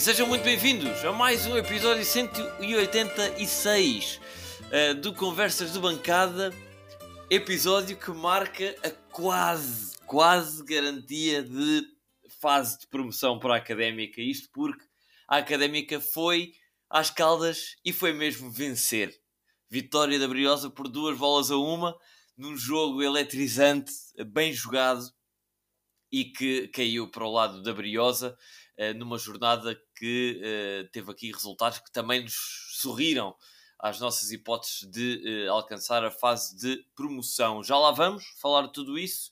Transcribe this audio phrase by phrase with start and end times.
[0.00, 4.18] E sejam muito bem-vindos a mais um episódio 186
[4.64, 6.54] uh, do Conversas de Bancada.
[7.28, 11.82] Episódio que marca a quase, quase garantia de
[12.40, 14.22] fase de promoção para a Académica.
[14.22, 14.82] Isto porque
[15.28, 16.54] a Académica foi
[16.88, 19.14] às Caldas e foi mesmo vencer.
[19.68, 21.94] Vitória da Briosa por duas bolas a uma,
[22.38, 23.92] num jogo eletrizante,
[24.28, 25.12] bem jogado
[26.10, 28.34] e que caiu para o lado da Briosa
[28.96, 32.34] numa jornada que uh, teve aqui resultados que também nos
[32.80, 33.36] sorriram
[33.78, 37.62] às nossas hipóteses de uh, alcançar a fase de promoção.
[37.62, 39.30] Já lá vamos falar de tudo isso,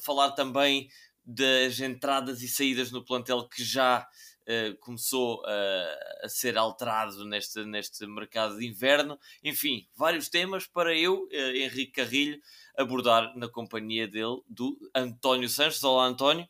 [0.00, 0.88] falar também
[1.24, 4.06] das entradas e saídas no plantel que já
[4.48, 9.20] Uh, começou uh, a ser alterado neste, neste mercado de inverno.
[9.44, 12.40] Enfim, vários temas para eu, uh, Henrique Carrilho,
[12.74, 15.84] abordar na companhia dele, do António Sanches.
[15.84, 16.48] Olá, António.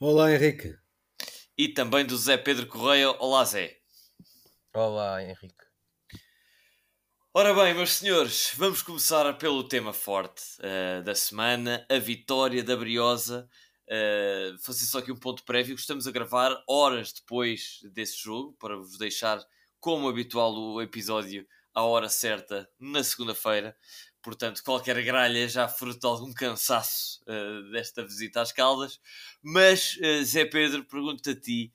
[0.00, 0.76] Olá, Henrique.
[1.56, 3.10] E também do Zé Pedro Correia.
[3.12, 3.78] Olá, Zé.
[4.74, 5.64] Olá, Henrique.
[7.32, 10.42] Ora bem, meus senhores, vamos começar pelo tema forte
[11.04, 13.48] da semana, a vitória da Briosa
[13.86, 15.74] Uh, fazer só aqui um ponto prévio.
[15.74, 19.44] Estamos a gravar horas depois desse jogo para vos deixar,
[19.78, 23.76] como habitual, o episódio à hora certa na segunda-feira.
[24.24, 28.98] Portanto, qualquer gralha já fruto de algum cansaço uh, desta visita às Caldas.
[29.42, 31.72] Mas, uh, Zé Pedro, pergunto-te a ti: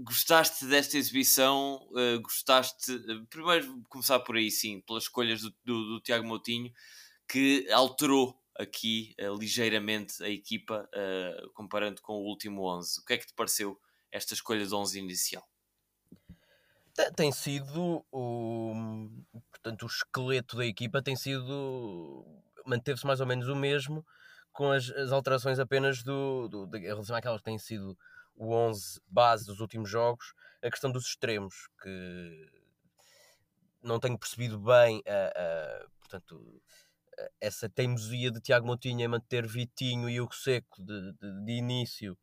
[0.00, 1.88] gostaste desta exibição?
[2.20, 2.92] gostaste.
[3.30, 6.72] primeiro, começar por aí, sim, pelas escolhas do, do, do Tiago Moutinho,
[7.28, 13.00] que alterou aqui uh, ligeiramente a equipa uh, comparando com o último 11.
[13.00, 15.48] O que é que te pareceu esta escolha de 11 inicial?
[17.16, 18.74] Tem sido o,
[19.62, 22.24] portanto, o esqueleto da equipa tem sido
[22.66, 24.06] manteve-se mais ou menos o mesmo
[24.52, 27.96] com as, as alterações apenas do, do, de, em relação àquelas que têm sido
[28.34, 32.50] o 11 base dos últimos jogos, a questão dos extremos, que
[33.82, 36.62] não tenho percebido bem a, a portanto,
[37.40, 42.16] essa teimosia de Tiago Moutinho em manter Vitinho e Hugo Seco de, de, de, início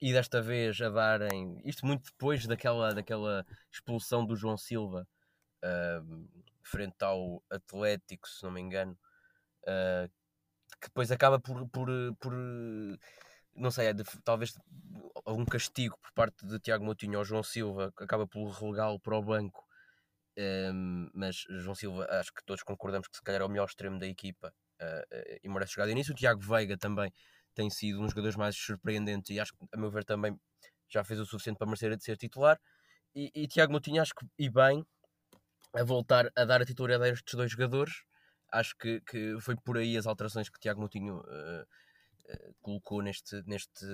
[0.00, 5.08] e desta vez a darem isto muito depois daquela, daquela expulsão do João Silva
[5.62, 6.28] uh,
[6.66, 8.98] frente ao Atlético, se não me engano,
[9.62, 10.08] uh,
[10.80, 11.88] que depois acaba por, por,
[12.20, 12.32] por
[13.54, 14.54] não sei, é de, talvez
[15.24, 19.16] algum castigo por parte de Tiago Moutinho ao João Silva, que acaba por relegá-lo para
[19.16, 19.66] o banco
[21.14, 24.06] mas João Silva, acho que todos concordamos que se calhar é o melhor extremo da
[24.06, 26.12] equipa uh, e merece jogar de início.
[26.12, 27.12] O Tiago Veiga também
[27.54, 30.38] tem sido um dos jogadores mais surpreendentes e acho que, a meu ver, também
[30.88, 32.60] já fez o suficiente para merecer de ser titular.
[33.14, 34.84] E, e Tiago Moutinho, acho que, e bem,
[35.76, 38.02] a voltar a dar a titularidade a estes dois jogadores.
[38.52, 43.86] Acho que, que foi por aí as alterações que Tiago Moutinho uh, colocou neste, neste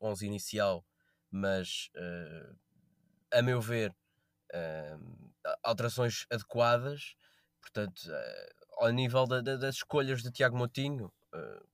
[0.00, 0.84] 11 inicial,
[1.30, 1.90] mas
[3.32, 3.94] a meu ver
[4.54, 5.32] uh,
[5.62, 7.16] alterações adequadas.
[7.60, 11.66] Portanto, uh, ao nível da, da, das escolhas de Tiago Motinho, uh,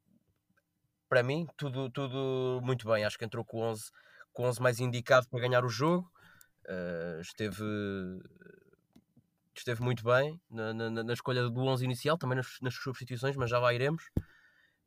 [1.08, 3.04] para mim, tudo, tudo muito bem.
[3.04, 3.90] Acho que entrou com 11,
[4.32, 6.10] com 11 mais indicado para ganhar o jogo.
[6.66, 7.62] Uh, esteve,
[9.60, 13.50] esteve muito bem na, na, na, escolha do 11 inicial, também nas, nas substituições, mas
[13.50, 14.10] já lá iremos.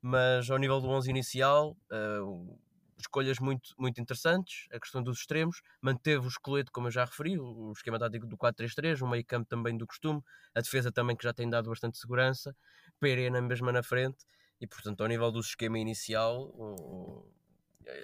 [0.01, 2.59] Mas ao nível do 11 inicial, uh,
[2.99, 7.37] escolhas muito, muito interessantes, a questão dos extremos, manteve o esqueleto, como eu já referi,
[7.39, 10.21] o esquema tático do 4-3-3, o meio campo também do costume,
[10.53, 12.55] a defesa também que já tem dado bastante segurança,
[12.99, 14.25] Perena mesmo na frente,
[14.59, 17.29] e portanto ao nível do esquema inicial, o,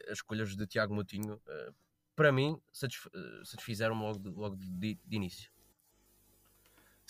[0.08, 1.72] as escolhas de Tiago Moutinho, eh,
[2.16, 2.88] para mim, eh,
[3.46, 5.52] satisfizeram logo, de, logo de, de início.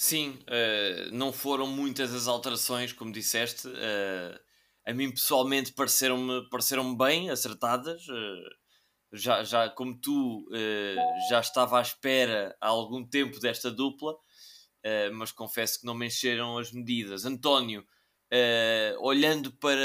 [0.03, 3.67] Sim, uh, não foram muitas as alterações, como disseste.
[3.67, 4.39] Uh,
[4.84, 8.01] a mim pessoalmente pareceram-me pareceram bem acertadas.
[8.09, 8.50] Eh,
[9.13, 10.50] já, já como tu
[11.29, 14.16] já estava à espera há algum tempo desta dupla,
[15.14, 17.23] mas confesso que não me encheram as medidas.
[17.23, 17.85] António,
[19.02, 19.79] olhando para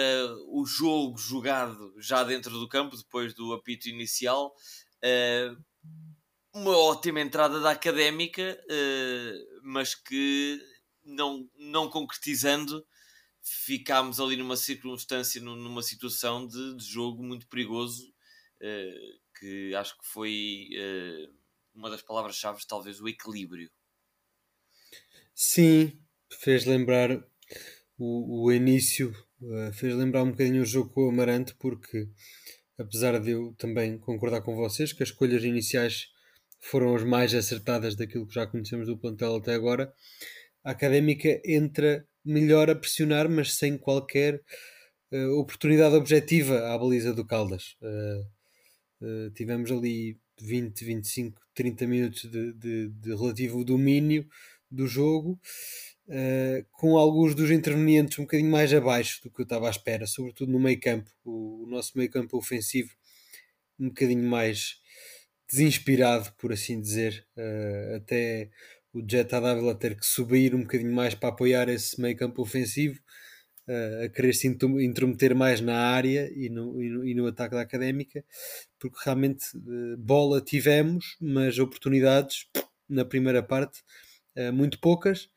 [0.48, 4.54] o jogo jogado já dentro do campo, depois do apito inicial,
[6.56, 8.58] uma ótima entrada da académica,
[9.62, 10.58] mas que
[11.04, 12.82] não, não concretizando
[13.42, 18.02] ficámos ali numa circunstância, numa situação de, de jogo muito perigoso,
[18.60, 21.34] uh, que acho que foi uh,
[21.74, 23.70] uma das palavras-chave, talvez o equilíbrio.
[25.34, 26.00] Sim,
[26.40, 27.10] fez lembrar
[27.98, 29.12] o, o início,
[29.74, 32.08] fez lembrar um bocadinho o jogo com o Amarante, porque
[32.78, 36.08] apesar de eu também concordar com vocês que as escolhas iniciais
[36.60, 39.92] foram as mais acertadas daquilo que já conhecemos do plantel até agora,
[40.64, 44.42] a académica entra melhor a pressionar, mas sem qualquer
[45.12, 47.76] uh, oportunidade objetiva à baliza do Caldas.
[47.80, 48.36] Uh,
[49.00, 54.26] Uh, tivemos ali 20, 25, 30 minutos de, de, de relativo domínio
[54.70, 55.38] do jogo,
[56.72, 60.50] com alguns dos intervenientes um bocadinho mais abaixo do que eu estava à espera, sobretudo
[60.50, 61.10] no meio campo.
[61.24, 62.90] O, o nosso meio campo ofensivo
[63.78, 64.80] um bocadinho mais
[65.48, 68.50] desinspirado, por assim dizer, uh, até
[68.92, 72.98] o Jet Adávila ter que subir um bocadinho mais para apoiar esse meio campo ofensivo,
[73.68, 77.54] uh, a querer se intrometer mais na área e no, e no, e no ataque
[77.54, 78.24] da Académica,
[78.78, 82.46] porque realmente uh, bola tivemos, mas oportunidades
[82.88, 83.82] na primeira parte
[84.52, 85.30] muito poucas,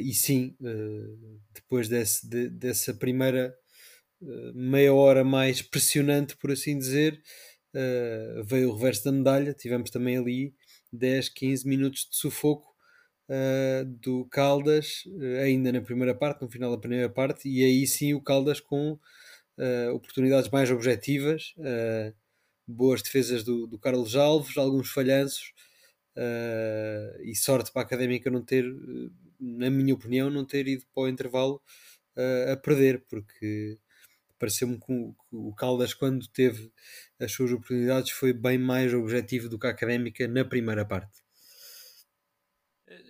[0.00, 0.56] e sim,
[1.52, 3.52] depois desse, de, dessa primeira
[4.54, 7.20] meia hora mais pressionante, por assim dizer,
[7.74, 9.54] uh, veio o reverso da medalha.
[9.54, 10.54] Tivemos também ali
[10.92, 12.74] 10, 15 minutos de sufoco
[13.28, 17.86] uh, do Caldas, uh, ainda na primeira parte, no final da primeira parte, e aí
[17.86, 18.98] sim o Caldas com
[19.92, 21.52] oportunidades mais objetivas,
[22.64, 25.52] boas defesas do, do Carlos Alves, alguns falhanços.
[27.24, 28.64] e sorte para a académica não ter,
[29.40, 31.60] na minha opinião, não ter ido para o intervalo
[32.52, 33.76] a perder, porque
[34.38, 36.72] pareceu-me que o Caldas, quando teve
[37.18, 41.22] as suas oportunidades, foi bem mais objetivo do que a académica na primeira parte.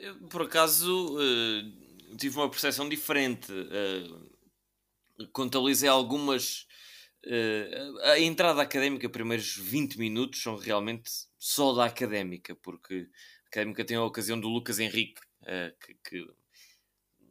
[0.00, 3.52] Eu, por acaso, uh, tive uma percepção diferente.
[3.52, 6.66] Uh, contabilizei algumas.
[7.24, 13.08] Uh, a entrada académica, primeiros 20 minutos, são realmente só da académica, porque
[13.44, 15.20] a académica tem a ocasião do Lucas Henrique,
[15.80, 16.37] que, que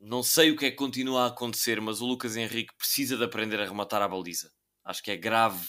[0.08, 3.26] não sei o que é que continua a acontecer, mas o Lucas Henrique precisa de
[3.26, 4.52] aprender a rematar a baliza.
[4.84, 5.68] Acho que é grave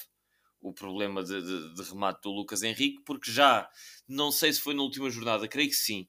[0.60, 3.68] o problema de, de, de, remate do Lucas Henrique, porque já
[4.06, 6.06] não sei se foi na última jornada, creio que sim,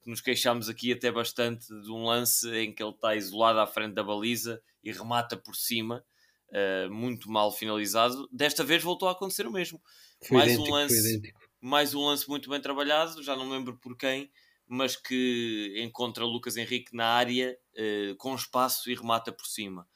[0.00, 3.66] que nos queixámos aqui até bastante de um lance em que ele está isolado à
[3.66, 6.04] frente da baliza e remata por cima,
[6.50, 8.28] uh, muito mal finalizado.
[8.30, 9.82] Desta vez voltou a acontecer o mesmo.
[10.24, 11.22] Foi mais idêntico, um lance,
[11.60, 14.30] mais um lance muito bem trabalhado, já não lembro por quem,
[14.68, 19.86] mas que encontra Lucas Henrique na área uh, com espaço e remata por cima.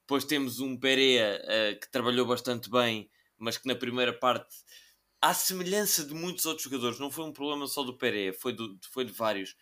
[0.00, 4.54] Depois temos um Pereira uh, que trabalhou bastante bem, mas que na primeira parte,
[5.20, 8.78] à semelhança de muitos outros jogadores, não foi um problema só do Pereira, foi, do,
[8.90, 9.56] foi de vários,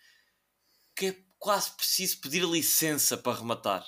[0.95, 3.85] que é quase preciso pedir licença para rematar.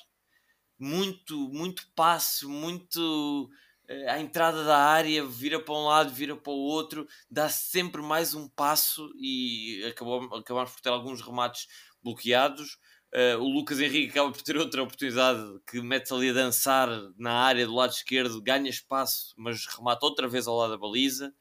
[0.78, 3.50] Muito, muito passo, muito
[3.88, 8.02] eh, à entrada da área, vira para um lado, vira para o outro, dá sempre
[8.02, 11.68] mais um passo e acabou, acabamos por ter alguns remates
[12.04, 12.78] bloqueados.
[13.14, 17.32] Uh, o Lucas Henrique acaba por ter outra oportunidade que mete ali a dançar na
[17.32, 21.34] área do lado esquerdo, ganha espaço, mas remata outra vez ao lado da baliza.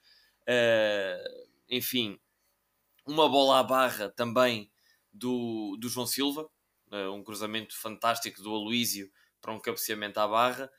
[0.42, 2.16] Uh, enfim,
[3.04, 4.70] uma bola à barra também
[5.12, 6.48] do, do João Silva,
[6.92, 9.10] uh, um cruzamento fantástico do Aloísio
[9.40, 10.70] para um cabeceamento à barra.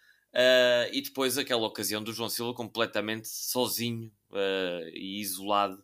[0.91, 4.11] E depois aquela ocasião do João Silva completamente sozinho
[4.93, 5.81] e isolado,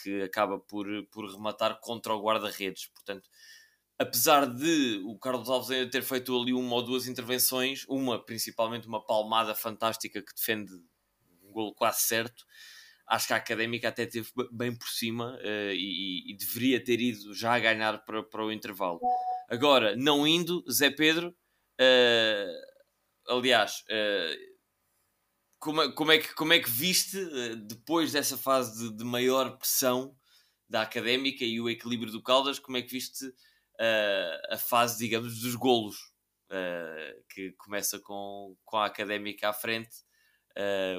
[0.00, 2.86] que acaba por, por rematar contra o guarda-redes.
[2.86, 3.28] Portanto,
[4.02, 8.86] apesar de o Carlos Alves ainda ter feito ali uma ou duas intervenções, uma principalmente
[8.86, 10.72] uma palmada fantástica que defende
[11.42, 12.44] um golo quase certo,
[13.06, 17.54] acho que a Académica até teve bem por cima e, e, deveria ter ido já
[17.54, 19.00] a ganhar para, para o intervalo.
[19.48, 21.36] Agora, não indo, Zé Pedro.
[21.78, 22.72] Uh,
[23.28, 24.52] aliás, uh,
[25.58, 29.04] como, é, como, é que, como é que viste, uh, depois dessa fase de, de,
[29.04, 30.16] maior pressão
[30.68, 33.32] da académica e o equilíbrio do Caldas, como é que viste uh,
[34.50, 35.96] a fase, digamos, dos golos,
[37.30, 40.04] que começa com, com a académica à frente?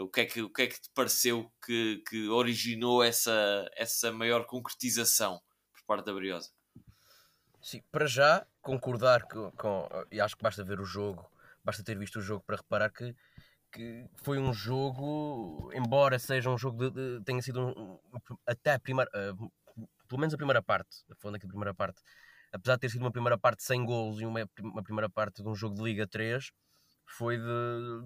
[0.02, 4.12] o, que é que, o que é que te pareceu que, que originou essa, essa
[4.12, 5.40] maior concretização
[5.72, 6.50] por parte da Briosa?
[7.62, 11.32] Sim, para já concordar com, com, e acho que basta ver o jogo
[11.64, 13.16] basta ter visto o jogo para reparar que,
[13.72, 18.00] que foi um jogo, embora seja um jogo de, de tenha sido um,
[18.46, 19.52] até a primeira, uh,
[20.08, 22.02] pelo menos a primeira parte, falando aqui da primeira parte,
[22.54, 25.50] apesar de ter sido uma primeira parte sem golos e uma, uma primeira parte de
[25.50, 26.52] um jogo de Liga 3,
[27.06, 28.02] foi de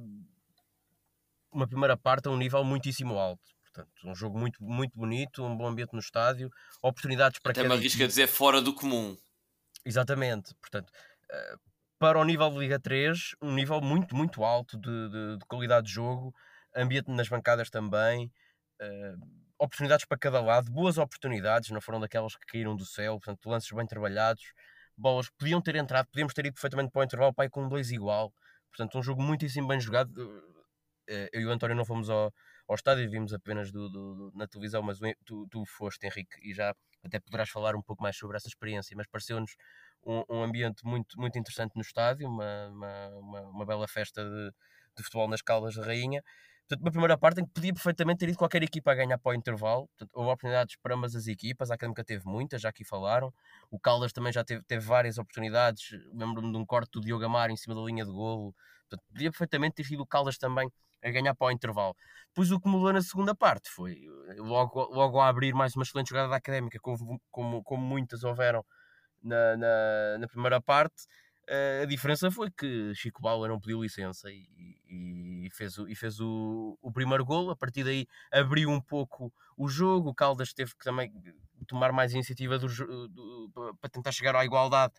[1.52, 3.44] uma primeira parte a um nível muitíssimo alto.
[3.64, 6.50] Portanto, um jogo muito, muito bonito, um bom ambiente no estádio,
[6.82, 9.16] oportunidades para Até me arrisco a dizer fora do comum.
[9.86, 11.60] Exatamente, portanto, uh,
[12.00, 15.88] para o nível de Liga 3, um nível muito, muito alto de, de, de qualidade
[15.88, 16.34] de jogo,
[16.76, 18.32] ambiente nas bancadas também,
[18.82, 23.50] uh, oportunidades para cada lado, boas oportunidades, não foram daquelas que caíram do céu, portanto,
[23.50, 24.44] lances bem trabalhados,
[24.96, 28.34] bolas podiam ter entrado, podíamos ter ido perfeitamente para o intervalo, pai, com 2 igual,
[28.70, 30.10] portanto, um jogo muitíssimo bem jogado.
[30.18, 30.58] Uh,
[31.32, 32.34] eu e o António não fomos ao,
[32.68, 36.76] ao estádio vimos apenas do, do, na televisão, mas tu, tu foste, Henrique, e já
[37.04, 39.56] até poderás falar um pouco mais sobre essa experiência, mas pareceu-nos
[40.06, 44.52] um, um, ambiente muito, muito interessante no estádio, uma, uma, uma, uma bela festa de,
[44.98, 46.22] de, futebol nas Caldas da Rainha.
[46.68, 49.32] Portanto, uma primeira parte em que podia perfeitamente ter ido qualquer equipa a ganhar para
[49.32, 49.88] o intervalo.
[49.88, 51.72] Portanto, houve oportunidades para ambas as equipas.
[51.72, 53.34] A Académica teve muitas, já aqui falaram.
[53.72, 55.92] O Caldas também já teve, teve várias oportunidades.
[56.14, 58.54] Lembro-me de um corte do Diogo Amaro em cima da linha de golo.
[58.90, 60.70] Portanto, podia perfeitamente ter sido o Caldas também
[61.02, 61.96] a ganhar para o intervalo.
[62.28, 64.02] Depois o que mudou na segunda parte foi
[64.38, 68.66] logo, logo a abrir mais uma excelente jogada da Académica, como, como, como muitas houveram
[69.24, 71.06] na, na, na primeira parte
[71.82, 74.48] a diferença foi que Chico Bauer não pediu licença e,
[74.86, 77.50] e fez, o, e fez o, o primeiro gol.
[77.50, 80.10] A partir daí abriu um pouco o jogo.
[80.10, 81.12] O Caldas teve que também
[81.68, 84.94] tomar mais iniciativa do, do, para tentar chegar à igualdade.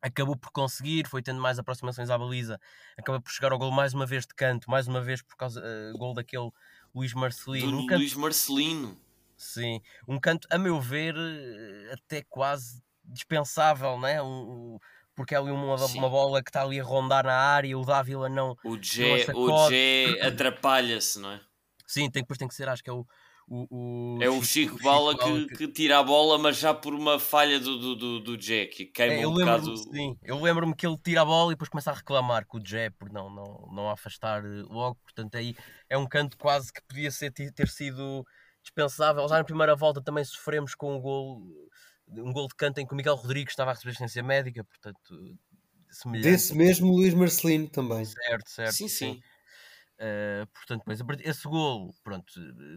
[0.00, 2.58] Acabou por conseguir, foi tendo mais aproximações à baliza,
[2.98, 5.60] acaba por chegar ao gol mais uma vez de canto, mais uma vez por causa
[5.60, 6.50] do uh, gol daquele
[6.92, 7.70] Luís Marcelino.
[7.70, 9.00] Do um canto, Luís Marcelino.
[9.36, 14.22] Sim, um canto, a meu ver, eh, até quase dispensável, né?
[14.22, 14.78] Um,
[15.14, 18.28] porque é ali uma, uma bola que está ali a rondar na área, o Dávila
[18.28, 18.56] não.
[18.64, 21.40] O G, o G atrapalha-se, não é?
[21.86, 23.06] Sim, tem, depois tem que ser, acho que é o.
[23.48, 25.56] O, o é o Chico, Chico Bala, que, que...
[25.56, 28.86] que, tira a bola, mas já por uma falha do, do, do, do Jé, que
[28.86, 29.76] queima é, um bocado.
[29.76, 32.64] Sim, eu lembro-me que ele tira a bola e depois começa a reclamar com o
[32.64, 34.96] Jé por não, não, não afastar eh, logo.
[35.02, 35.54] Portanto, aí
[35.90, 38.24] é um canto quase que podia ser, ter sido
[38.62, 39.28] dispensável.
[39.28, 41.42] Já na primeira volta também sofremos com um gol
[42.16, 45.38] um gol de canto em que o Miguel Rodrigues estava a receber assistência médica, portanto,
[45.90, 46.30] semelhante.
[46.30, 48.04] Desse mesmo Luís Marcelino também.
[48.04, 48.72] Certo, certo.
[48.72, 49.14] Sim, sim.
[49.14, 49.22] sim.
[50.02, 52.32] Uh, portanto, pois, esse gol, pronto,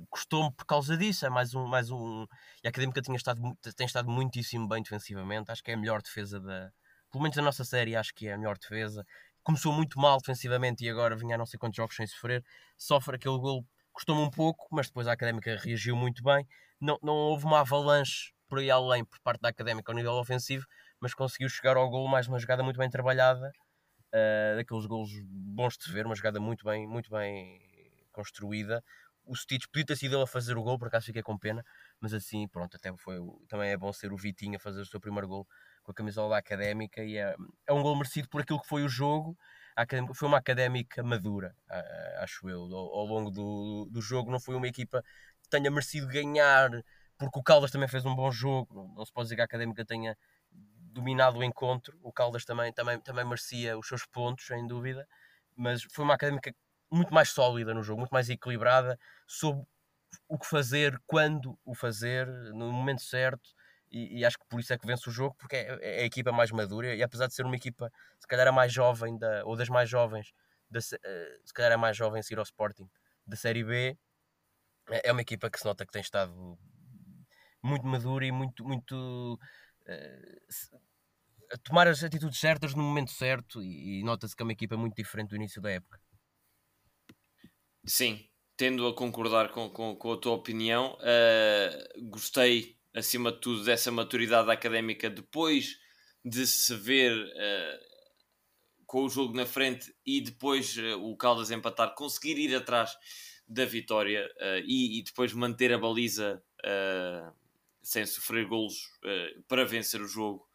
[0.09, 1.25] custou-me por causa disso.
[1.25, 2.25] É mais um, mais um.
[2.63, 3.41] E a Académica tinha estado,
[3.75, 5.51] tem estado muitíssimo bem defensivamente.
[5.51, 6.71] Acho que é a melhor defesa da.
[7.11, 9.05] Pelo menos da nossa série, acho que é a melhor defesa.
[9.41, 12.43] Começou muito mal defensivamente e agora vinha a não sei quantos jogos sem sofrer.
[12.77, 16.45] Sofre aquele gol, custou-me um pouco, mas depois a Académica reagiu muito bem.
[16.79, 20.65] Não, não houve uma avalanche por aí além por parte da académica ao nível ofensivo,
[20.99, 23.51] mas conseguiu chegar ao gol mais uma jogada muito bem trabalhada,
[24.13, 27.59] uh, daqueles golos bons de ver, uma jogada muito bem, muito bem
[28.11, 28.83] construída.
[29.25, 31.65] O Stitch podia ter sido ele a fazer o gol, por acaso fiquei com pena,
[31.99, 34.99] mas assim, pronto, até foi, também é bom ser o Vitinho a fazer o seu
[34.99, 35.47] primeiro gol
[35.83, 37.35] com a camisola da Académica e é,
[37.67, 39.37] é um gol merecido por aquilo que foi o jogo.
[40.13, 41.55] foi uma académica madura,
[42.19, 44.31] acho eu, ao, longo do, do jogo.
[44.31, 45.03] Não foi uma equipa
[45.41, 46.69] que tenha merecido ganhar
[47.17, 49.85] porque o Caldas também fez um bom jogo, não, se pode dizer que a Académica
[49.85, 50.17] tenha
[50.51, 55.07] dominado o encontro, o Caldas também, também, também merecia os seus pontos, sem dúvida,
[55.55, 56.53] mas foi uma Académica
[56.91, 59.65] muito mais sólida no jogo, muito mais equilibrada, soube
[60.27, 63.53] o que fazer, quando o fazer, no momento certo,
[63.91, 66.05] e, e, acho que por isso é que vence o jogo, porque é, é, a
[66.05, 69.45] equipa mais madura, e apesar de ser uma equipa, se calhar a mais jovem, da,
[69.45, 70.33] ou das mais jovens,
[70.69, 72.89] da, eh, se calhar a mais jovem a seguir ao Sporting,
[73.25, 73.97] da Série B,
[74.89, 76.57] é, é uma equipa que se nota que tem estado
[77.65, 79.39] muito madura e muito, muito
[79.87, 80.77] uh,
[81.51, 84.77] a tomar as atitudes certas no momento certo e, e nota-se que é uma equipa
[84.77, 85.99] muito diferente do início da época.
[87.85, 93.63] Sim, tendo a concordar com, com, com a tua opinião, uh, gostei acima de tudo
[93.63, 95.77] dessa maturidade académica depois
[96.23, 101.93] de se ver uh, com o jogo na frente e depois uh, o Caldas empatar,
[101.93, 102.97] conseguir ir atrás
[103.47, 104.27] da vitória
[104.65, 106.43] e, e, depois manter a baliza
[107.85, 108.73] sem sofrer golos
[109.03, 110.45] uh, para vencer o jogo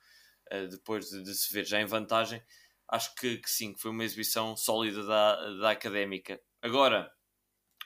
[0.52, 2.42] uh, depois de, de, se ver já em vantagem.
[2.88, 6.40] Acho que, que sim, que foi uma exibição sólida da, da académica.
[6.60, 7.10] Agora,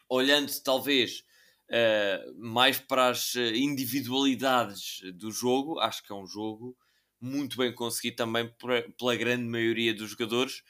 [0.09, 1.23] olhando talvez
[1.69, 6.75] uh, mais para as individualidades do jogo, acho que é um jogo
[7.21, 8.51] muito bem conseguido também
[8.97, 10.63] pela grande maioria dos jogadores.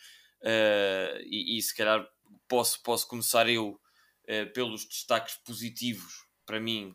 [1.24, 2.06] E, e, se calhar
[2.46, 3.80] posso, posso começar eu
[4.52, 6.94] pelos destaques positivos para mim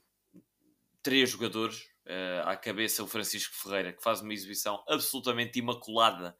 [1.01, 6.37] três jogadores uh, à cabeça o Francisco Ferreira, que faz uma exibição absolutamente imaculada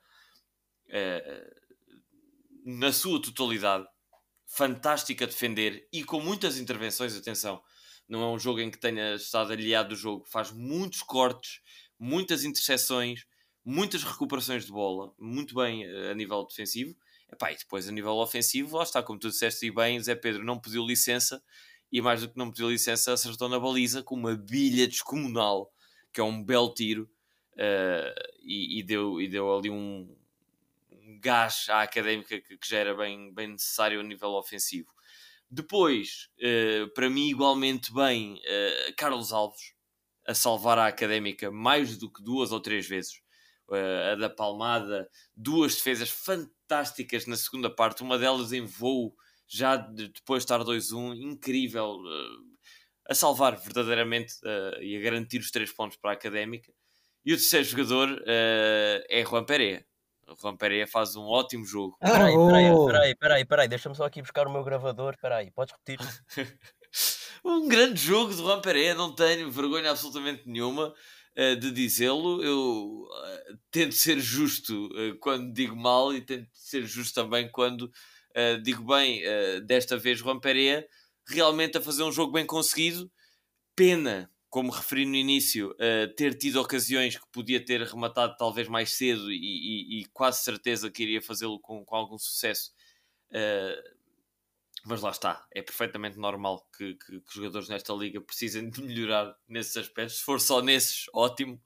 [0.87, 1.69] uh,
[2.65, 3.85] na sua totalidade,
[4.45, 7.15] fantástica a defender e com muitas intervenções.
[7.15, 7.61] Atenção,
[8.07, 11.61] não é um jogo em que tenha estado aliado do jogo, faz muitos cortes,
[11.97, 13.25] muitas interseções,
[13.63, 16.95] muitas recuperações de bola, muito bem uh, a nível defensivo.
[17.31, 20.43] Epá, e depois a nível ofensivo, lá está, como tu disseste e bem, Zé Pedro
[20.43, 21.43] não pediu licença
[21.91, 25.72] e mais do que não pediu licença, acertou na baliza com uma bilha descomunal,
[26.13, 27.10] que é um belo tiro,
[27.53, 30.15] uh, e, e, deu, e deu ali um,
[30.91, 34.89] um gás à académica que, que, já era bem, bem necessário a nível ofensivo.
[35.50, 39.74] Depois, uh, para mim, igualmente bem, uh, Carlos Alves
[40.27, 43.19] a salvar a académica mais do que duas ou três vezes.
[44.12, 49.15] a da Palmada, duas defesas fantásticas na segunda parte, uma delas em voo
[49.49, 52.49] já de, depois de estar 2-1, incrível, uh,
[53.09, 56.71] a salvar verdadeiramente uh, e a garantir os três pontos para a Académica.
[57.25, 59.83] E o terceiro jogador uh, é Juan Pereira.
[60.27, 61.97] O Juan Pereira faz um ótimo jogo.
[61.99, 62.45] Ah, Peraí, oh!
[62.45, 65.17] peraí, peraí, peraí, peraí, deixa-me só aqui buscar o meu gravador.
[65.19, 65.99] Peraí, podes repetir?
[67.45, 70.91] Um grande jogo de Juan Pereira, não tenho vergonha absolutamente nenhuma
[71.37, 72.43] de dizê-lo.
[72.43, 73.07] Eu
[73.69, 74.89] tento ser justo
[75.21, 77.89] quando digo mal e tento ser justo também quando
[78.36, 79.21] eh, digo bem.
[79.24, 80.88] Eh, desta vez, Juan Pereira
[81.27, 83.12] realmente a fazer um jogo bem conseguido.
[83.75, 88.91] Pena, como referi no início, eh, ter tido ocasiões que podia ter rematado talvez mais
[88.91, 92.74] cedo e, e- e quase certeza que iria fazê-lo com, com algum sucesso.
[94.86, 99.36] Mas lá está, é perfeitamente normal que, que- que jogadores nesta liga precisem de melhorar
[99.48, 100.17] nesses aspectos.
[100.19, 101.62] Se for só nesses, ótimo.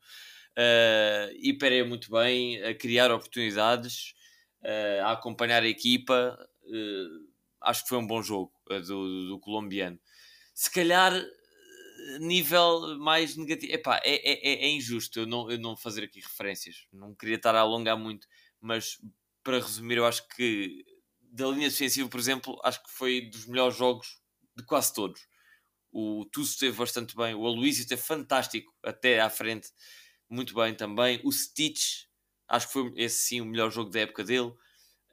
[0.58, 4.14] Uh, e Pereira muito bem a criar oportunidades,
[4.64, 6.38] uh, a acompanhar a equipa.
[6.66, 7.28] Uh,
[7.62, 10.00] acho que foi um bom jogo uh, do, do colombiano.
[10.54, 13.74] Se calhar, uh, nível mais negativo.
[13.74, 16.88] Epá, é, é, é- é injusto eu não, eu não fazer aqui referências.
[16.92, 18.28] Não queria estar a alongar muito,
[18.62, 18.98] mas
[19.44, 20.86] para resumir, eu acho que
[21.22, 24.22] da linha defensiva, por exemplo, acho que foi dos melhores jogos
[24.56, 25.28] de quase todos.
[25.92, 29.70] O Tuso esteve bastante bem, o Aloysio esteve fantástico até à frente,
[30.30, 31.22] muito bem também.
[31.24, 32.06] O Stitch,
[32.48, 34.54] acho que foi esse sim o melhor jogo da época dele.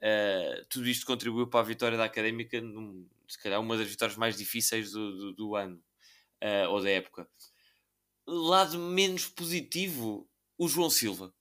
[0.01, 4.17] Uh, tudo isto contribuiu para a vitória da Académica, num, se calhar uma das vitórias
[4.17, 5.81] mais difíceis do, do, do ano
[6.43, 7.29] uh, ou da época.
[8.25, 10.27] Lado menos positivo,
[10.57, 11.31] o João Silva.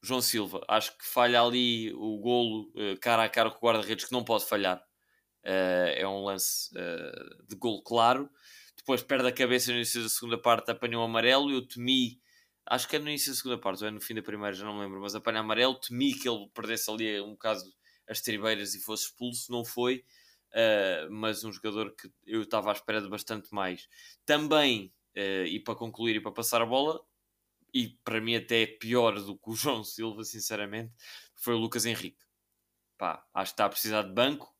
[0.00, 4.04] João Silva, acho que falha ali o golo uh, cara a cara com o guarda-redes
[4.04, 4.82] que não pode falhar.
[5.44, 6.70] É um lance
[7.48, 8.30] de golo claro.
[8.76, 11.50] Depois perde a cabeça no início da segunda parte, apanha um amarelo.
[11.50, 12.20] Eu temi,
[12.66, 14.64] acho que é no início da segunda parte, ou é no fim da primeira, já
[14.64, 15.74] não me lembro, mas apanha amarelo.
[15.80, 17.62] Temi que ele perdesse ali um bocado
[18.08, 19.50] as tribeiras e fosse expulso.
[19.50, 20.04] Não foi,
[20.50, 23.88] uh, mas um jogador que eu estava à espera de bastante mais.
[24.24, 27.04] Também, e para concluir e para passar a bola,
[27.74, 30.92] e para mim até é pior do que o João Silva, sinceramente,
[31.34, 32.22] foi o Lucas Henrique.
[32.98, 34.54] Pá, acho que está a precisar de banco.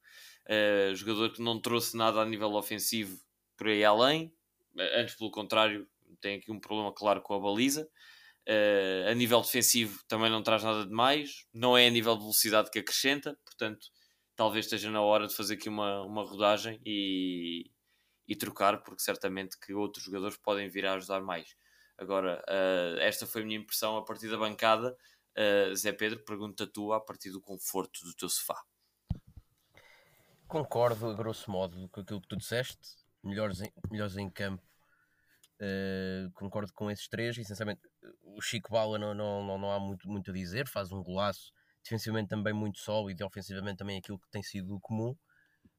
[0.46, 3.20] Uh, jogador que não trouxe nada a nível ofensivo
[3.56, 4.34] por aí além.
[4.96, 5.86] Antes, pelo contrário,
[6.22, 7.86] tem aqui um problema claro com a baliza.
[8.48, 11.46] Uh, a nível defensivo também não traz nada de mais.
[11.52, 13.38] Não é a nível de velocidade que acrescenta.
[13.44, 13.88] Portanto,
[14.34, 17.70] talvez esteja na hora de fazer aqui uma, uma rodagem e,
[18.26, 21.54] e trocar, porque certamente que outros jogadores podem vir a ajudar mais.
[21.98, 24.96] Agora, uh, esta foi a minha impressão a partir da bancada.
[25.36, 28.60] Uh, Zé Pedro, pergunta tu a partir do conforto do teu sofá.
[30.48, 32.96] Concordo, a grosso modo, com aquilo que tu disseste.
[33.22, 34.62] Melhores em, melhores em campo.
[35.62, 37.38] Uh, concordo com esses três.
[37.38, 37.80] Essencialmente,
[38.22, 40.66] o Chico Bala não, não, não, não há muito, muito a dizer.
[40.66, 41.52] Faz um golaço.
[41.84, 45.16] Defensivamente também muito sólido e ofensivamente também aquilo que tem sido comum.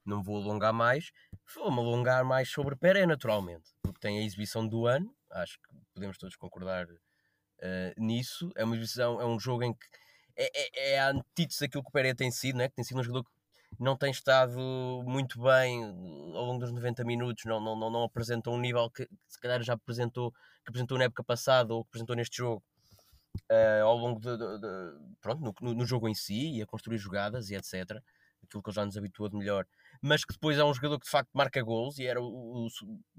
[0.05, 1.11] Não vou alongar mais.
[1.53, 3.71] Vou-me alongar mais sobre Pérez, naturalmente.
[3.81, 5.13] Porque tem a exibição do ano.
[5.31, 8.49] Acho que podemos todos concordar uh, nisso.
[8.55, 9.85] É uma exibição, é um jogo em que
[10.35, 12.69] é, é, é a antítese daquilo que o Pérez tem sido, né?
[12.69, 13.31] que tem sido um jogador que
[13.79, 14.57] não tem estado
[15.05, 19.07] muito bem ao longo dos 90 minutos, não, não, não, não apresentou um nível que,
[19.27, 22.63] se calhar já apresentou, que apresentou na época passada ou que apresentou neste jogo
[23.51, 26.97] uh, ao longo de, de, de pronto, no, no, jogo em si e a construir
[26.97, 28.01] jogadas e etc.
[28.43, 29.65] Aquilo que ele já nos habituou de melhor,
[30.01, 32.67] mas que depois é um jogador que de facto marca gols e era o, o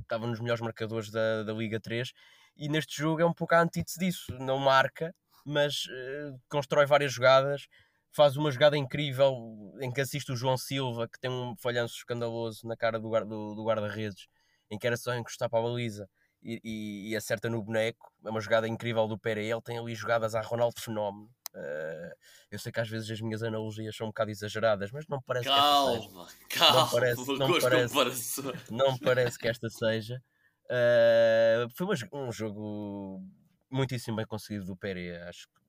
[0.00, 2.12] estava nos melhores marcadores da, da Liga 3
[2.56, 5.14] e neste jogo é um pouco a antítese disso, não marca,
[5.44, 7.66] mas uh, constrói várias jogadas
[8.14, 12.66] faz uma jogada incrível em que assiste o João Silva, que tem um falhanço escandaloso
[12.66, 14.28] na cara do, do, do guarda-redes,
[14.70, 16.08] em que era só encostar para a baliza
[16.40, 18.12] e, e, e, acerta no boneco.
[18.24, 19.44] É uma jogada incrível do Pere.
[19.44, 21.28] Ele tem ali jogadas a Ronaldo Fenómeno.
[21.54, 22.14] Uh,
[22.50, 25.46] eu sei que às vezes as minhas analogias são um bocado exageradas, mas não parece
[25.46, 30.22] calma, que calma, não parece, não parece, não parece que esta seja.
[30.64, 33.22] Uh, foi um jogo
[33.70, 35.16] muitíssimo bem conseguido do Pere.
[35.16, 35.63] Acho que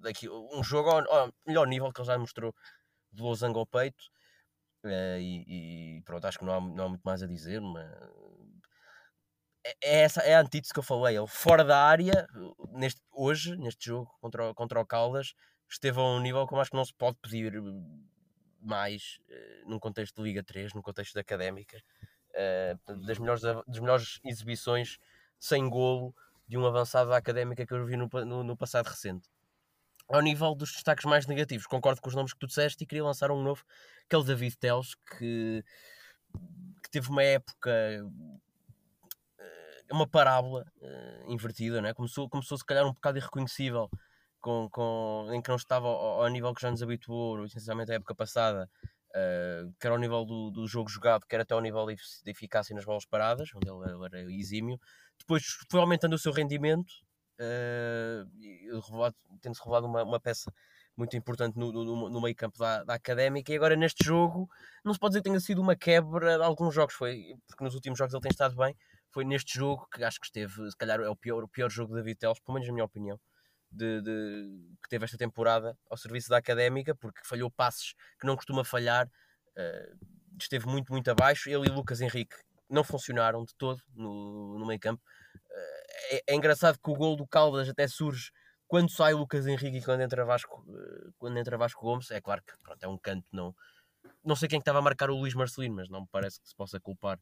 [0.00, 2.54] daqui, um jogo ao, ao, melhor nível que ele já mostrou
[3.12, 4.04] de losango ao peito.
[4.84, 7.60] Uh, e, e, pronto, acho que não há, não há muito mais a dizer.
[7.60, 7.90] Mas
[9.64, 11.16] é, é, essa é a antítese que eu falei.
[11.16, 12.26] Ele fora da área,
[12.70, 15.34] neste, hoje, neste jogo contra, o, contra o Caldas,
[15.68, 17.52] esteve a um nível que eu acho que não se pode pedir
[18.60, 21.78] mais uh, num contexto de Liga 3, num contexto de académica.
[22.30, 24.98] Uh, das, melhores, das melhores exibições
[25.40, 26.14] sem golo
[26.46, 29.28] de um avançado da académica que eu vi no, no, no passado recente
[30.08, 33.04] ao nível dos destaques mais negativos, concordo com os nomes que tu disseste e queria
[33.04, 33.62] lançar um novo,
[34.08, 35.64] que é o David Teles, que,
[36.82, 37.70] que teve uma época,
[39.90, 41.94] uma parábola uh, invertida, né?
[41.94, 43.88] começou, começou se calhar um bocado irreconhecível,
[44.40, 47.94] com, com, em que não estava ao, ao nível que já nos habituou, essencialmente a
[47.94, 48.70] época passada,
[49.10, 52.30] uh, que era ao nível do, do jogo jogado, que era até ao nível de
[52.30, 54.78] eficácia nas bolas paradas, onde ele, ele era exímio.
[55.18, 56.92] Depois foi aumentando o seu rendimento,
[57.38, 60.52] revelado, tendo-se revelado uma, uma peça
[60.96, 64.50] muito importante no, no, no meio campo da, da Académica, e agora neste jogo
[64.84, 67.74] não se pode dizer que tenha sido uma quebra de alguns jogos, foi, porque nos
[67.74, 68.76] últimos jogos ele tem estado bem,
[69.10, 71.94] foi neste jogo que acho que esteve, se calhar é o pior, o pior jogo
[71.94, 73.18] da Vitelos, pelo menos na minha opinião,
[73.70, 78.34] de, de, que teve esta temporada ao serviço da Académica, porque falhou passes que não
[78.34, 80.06] costuma falhar, uh,
[80.40, 82.36] esteve muito, muito abaixo, ele e Lucas Henrique
[82.68, 85.02] não funcionaram de todo no, no meio campo,
[86.10, 88.30] é, é engraçado que o gol do Caldas até surge
[88.68, 92.42] quando sai Lucas Henrique e quando entra Vasco, eh, quando entra Vasco Gomes, é claro
[92.46, 93.54] que pronto, é um canto, não,
[94.22, 96.48] não sei quem é estava a marcar o Luís Marcelino, mas não me parece que
[96.48, 97.18] se possa culpar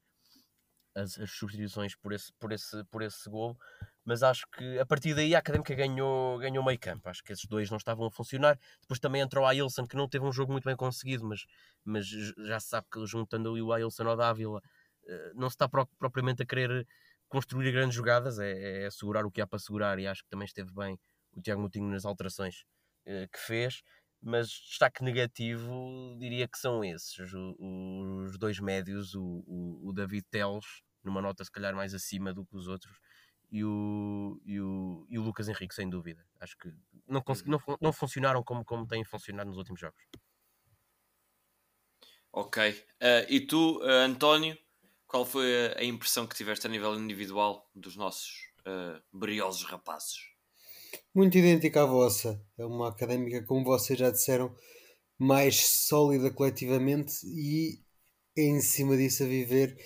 [0.94, 3.56] as, as, substituições por esse, por, esse, por esse gol,
[4.04, 7.46] mas acho que a partir daí a Académica ganhou, ganhou meio campo, acho que esses
[7.46, 10.50] dois não estavam a funcionar, depois também entrou o Ailson, que não teve um jogo
[10.50, 11.46] muito bem conseguido, mas,
[11.84, 14.60] mas já se sabe que juntando ali o Ailson ao Dávila,
[15.06, 16.86] eh, não se está propriamente a querer
[17.28, 20.46] construir grandes jogadas, é, é assegurar o que há para segurar e acho que também
[20.46, 20.98] esteve bem
[21.34, 22.64] o Tiago Moutinho nas alterações
[23.06, 23.82] uh, que fez,
[24.22, 30.24] mas destaque negativo diria que são esses, os, os dois médios, o, o, o, David
[30.30, 32.98] Teles, numa nota se calhar mais acima do que os outros,
[33.50, 36.26] e o, e o, e o Lucas Henrique, sem dúvida.
[36.40, 36.72] Acho que
[37.06, 40.02] não, não, não funcionaram como, como têm funcionado nos últimos jogos.
[42.32, 42.70] Ok.
[42.70, 44.58] Uh, e tu, uh, António,
[45.06, 50.16] qual foi a, impressão que tiveste a nível individual dos nossos uh, briosos rapazes?
[51.14, 52.40] Muito idêntica à vossa.
[52.58, 54.54] É uma académica, como vocês já disseram,
[55.18, 57.80] mais sólida coletivamente e
[58.36, 59.76] em cima disso a viver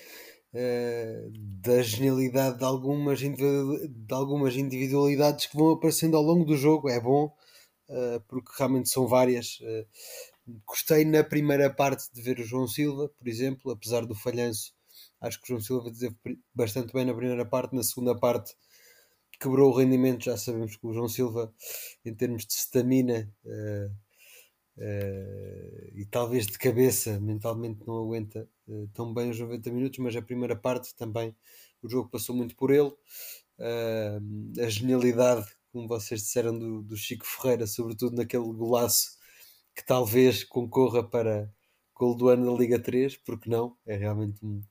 [0.55, 1.31] uh,
[1.63, 6.89] da genialidade de algumas, de algumas individualidades que vão aparecendo ao longo do jogo.
[6.89, 7.27] É bom,
[7.89, 9.59] uh, porque realmente são várias.
[10.67, 14.73] Gostei na primeira parte de ver o João Silva, por exemplo, apesar do falhanço.
[15.21, 16.17] Acho que o João Silva teve
[16.55, 18.55] bastante bem na primeira parte, na segunda parte
[19.41, 20.25] quebrou o rendimento.
[20.25, 21.53] Já sabemos que o João Silva,
[22.05, 23.91] em termos de stamina uh,
[24.77, 30.15] uh, e talvez de cabeça, mentalmente não aguenta uh, tão bem os 90 minutos, mas
[30.15, 31.35] a primeira parte também
[31.83, 32.93] o jogo passou muito por ele.
[34.63, 39.19] a genialidade, como vocês disseram, do, do Chico Ferreira, sobretudo naquele golaço
[39.75, 41.51] que talvez concorra para
[41.95, 43.77] gol do ano da Liga 3, porque não?
[43.87, 44.63] É realmente um,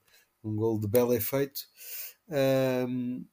[0.43, 1.61] um gol de belo efeito.
[2.87, 3.25] Um,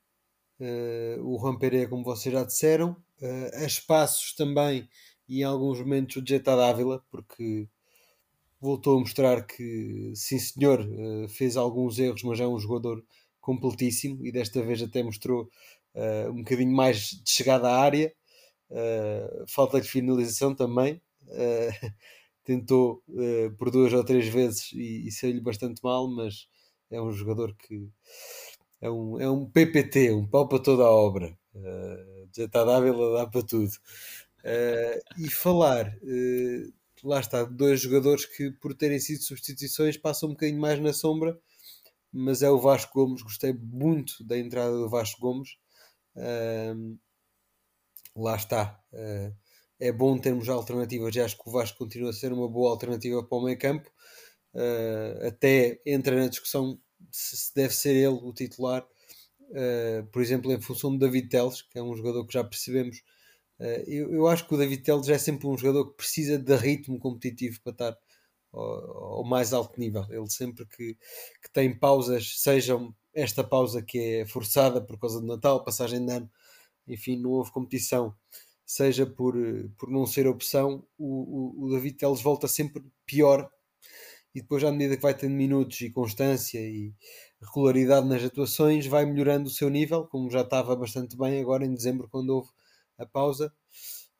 [0.58, 4.88] Uh, o Juan Pereira, como vocês já disseram, uh, a espaços também
[5.28, 7.68] e em alguns momentos o Jetta Dávila, porque
[8.60, 13.04] voltou a mostrar que, sim senhor, uh, fez alguns erros, mas é um jogador
[13.40, 15.48] completíssimo e desta vez até mostrou
[16.30, 18.12] um bocadinho mais de chegada à área,
[19.48, 21.00] falta de finalização também.
[22.44, 23.02] tentou
[23.56, 26.48] por duas ou três vezes e, e saiu-lhe bastante mal, mas
[26.90, 27.90] é um jogador que
[28.80, 31.36] é um, é um PPT, um pau para toda a obra.
[31.54, 33.72] Uh, já está Dávila, dá para tudo.
[34.44, 36.72] Uh, e falar, uh,
[37.02, 41.38] lá está, dois jogadores que por terem sido substituições passam um bocadinho mais na sombra,
[42.12, 43.22] mas é o Vasco Gomes.
[43.22, 45.56] Gostei muito da entrada do Vasco Gomes.
[46.14, 46.98] Uh,
[48.14, 48.80] lá está.
[49.78, 51.14] é bom termos alternativas.
[51.14, 53.90] Já acho que o Vasco continua a ser uma boa alternativa para o meio campo.
[55.26, 58.86] Até entra na discussão se deve ser ele o titular,
[59.50, 62.98] uh, por exemplo, em função do David Teles, que é um jogador que já percebemos.
[63.58, 66.54] Uh, eu, eu, acho que o David Teles é sempre um jogador que precisa de
[66.56, 67.98] ritmo competitivo para estar
[68.52, 70.04] ao, ao mais alto nível.
[70.10, 70.94] Ele sempre que,
[71.42, 76.12] que tem pausas, sejam esta pausa que é forçada por causa do Natal, passagem de
[76.12, 76.30] ano,
[76.86, 78.14] enfim, não houve competição,
[78.64, 79.34] seja por,
[79.78, 83.50] por não ser opção, o, o, o David Teles volta sempre pior
[84.36, 86.92] e depois, à medida que vai tendo minutos e constância e
[87.40, 91.72] regularidade nas atuações, vai melhorando o seu nível, como já estava bastante bem agora em
[91.72, 92.50] dezembro, quando houve
[92.98, 93.50] a pausa.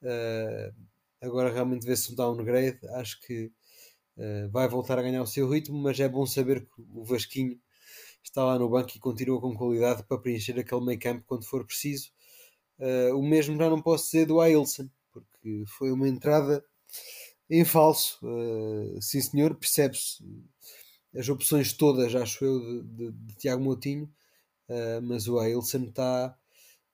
[0.00, 0.74] Uh,
[1.20, 2.78] agora realmente vê-se um downgrade.
[2.94, 3.52] Acho que
[4.16, 7.60] uh, vai voltar a ganhar o seu ritmo, mas é bom saber que o Vasquinho
[8.22, 11.62] está lá no banco e continua com qualidade para preencher aquele meio campo quando for
[11.66, 12.08] preciso.
[12.78, 16.64] Uh, o mesmo já não posso dizer do Ailson, porque foi uma entrada
[17.48, 18.18] em falso.
[18.22, 20.24] Uh, sim, senhor, percebe-se
[21.16, 24.04] as opções todas, acho eu, de, de, de Tiago Moutinho,
[24.68, 26.36] uh, mas o Ailson está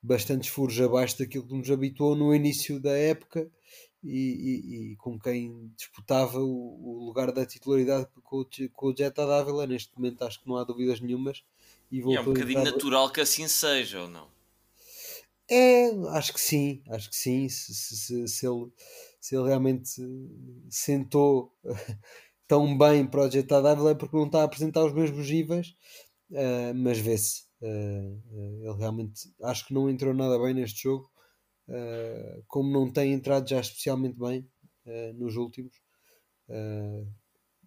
[0.02, 3.48] bastante furos abaixo daquilo que nos habituou no início da época
[4.02, 8.96] e, e, e com quem disputava o, o, lugar da titularidade com o, com o
[8.96, 9.66] Jetta Dávila.
[9.66, 11.44] Neste momento acho que não há dúvidas nenhumas.
[11.90, 14.28] E, e é um bocadinho natural que assim seja, ou não?
[15.48, 17.48] É, acho que sim, acho que sim.
[17.48, 18.72] Se, se, se ele
[19.22, 19.88] se ele realmente
[20.70, 21.54] sentou
[22.48, 25.68] tão bem Jetta Dávila é porque não está a apresentar os mesmos níveis,
[26.30, 27.44] uh, mas vê-se.
[27.62, 28.20] Uh,
[28.62, 31.10] ele realmente acho que não entrou nada bem neste jogo,
[32.48, 34.46] como não tem entrado já especialmente bem.
[34.86, 35.74] uh, nos últimos.
[36.48, 37.06] Uh,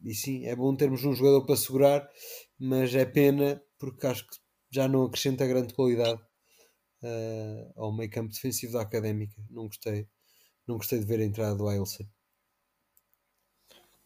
[0.03, 2.09] e sim, é bom termos um jogador para segurar,
[2.59, 4.35] mas é pena porque acho que
[4.71, 6.21] já não acrescenta grande qualidade
[7.03, 9.35] uh, ao meio campo defensivo da Académica.
[9.49, 10.07] Não gostei,
[10.67, 12.03] não gostei de ver a entrada do Ailson.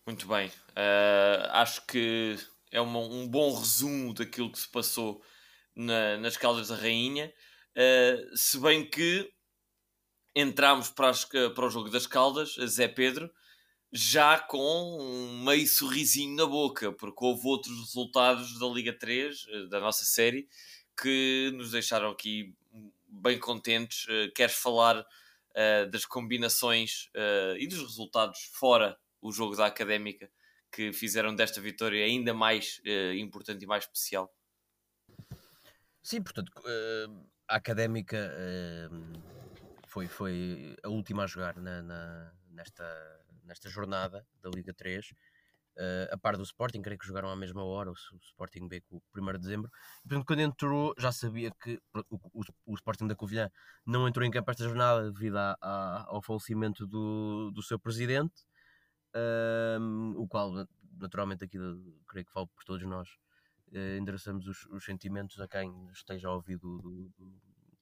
[0.05, 2.35] Muito bem, uh, acho que
[2.71, 5.21] é uma, um bom resumo daquilo que se passou
[5.75, 7.31] na, nas Caldas da Rainha.
[7.75, 9.31] Uh, se bem que
[10.35, 13.29] entramos para, as, para o jogo das Caldas, Zé Pedro,
[13.91, 19.67] já com um meio sorrisinho na boca, porque houve outros resultados da Liga 3, eh,
[19.67, 20.47] da nossa série,
[20.99, 22.55] que nos deixaram aqui
[23.07, 24.05] bem contentes.
[24.05, 25.03] Uh, queres falar
[25.59, 30.31] uh, das combinações uh, e dos resultados fora o jogo da Académica
[30.71, 32.79] que fizeram desta vitória ainda mais
[33.17, 34.31] importante e mais especial?
[35.99, 36.51] Sim, portanto,
[37.47, 38.31] a Académica
[39.87, 42.85] foi, foi a última a jogar na, na nesta
[43.49, 45.15] nesta jornada da Liga 3, uh, eh,
[46.11, 49.01] a par do Sporting, creio que jogaram à mesma hora, o, Sporting B com o
[49.15, 49.71] 1 de dezembro.
[50.03, 53.49] E, portanto, quando entrou, já sabia que o, o, o, Sporting da Covilhã
[53.85, 58.43] não entrou em campo esta jornada devido a, a, ao falecimento do, do seu presidente,
[59.15, 60.51] uh, o qual,
[60.97, 61.57] naturalmente, aqui
[62.07, 63.09] creio que falo por todos nós.
[63.71, 67.41] Uh, endereçamos os, os, sentimentos a quem esteja a ouvir do, do, do,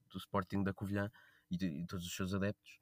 [0.09, 1.09] do Sporting da Covilhã
[1.49, 2.79] e de, e todos os seus adeptos.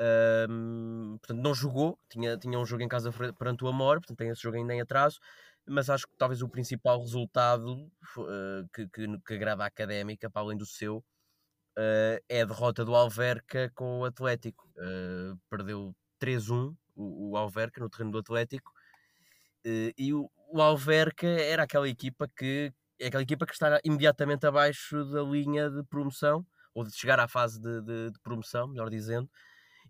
[0.00, 4.30] Um, portanto, não jogou, tinha, tinha um jogo em casa perante o Amor, portanto, tem
[4.30, 5.20] esse jogo ainda em atraso.
[5.66, 10.42] Mas acho que talvez o principal resultado uh, que, que, que, agrada a académica, para
[10.42, 14.66] além do seu, uh, é a derrota do Alverca com o Atlético.
[14.76, 18.72] Uh, perdeu 3-1 o, o, Alverca no terreno do Atlético.
[19.64, 25.04] e o, o Alverca era aquela equipa que é aquela equipa que está imediatamente abaixo
[25.06, 29.28] da linha de promoção, ou de chegar à fase de, de, de promoção, melhor dizendo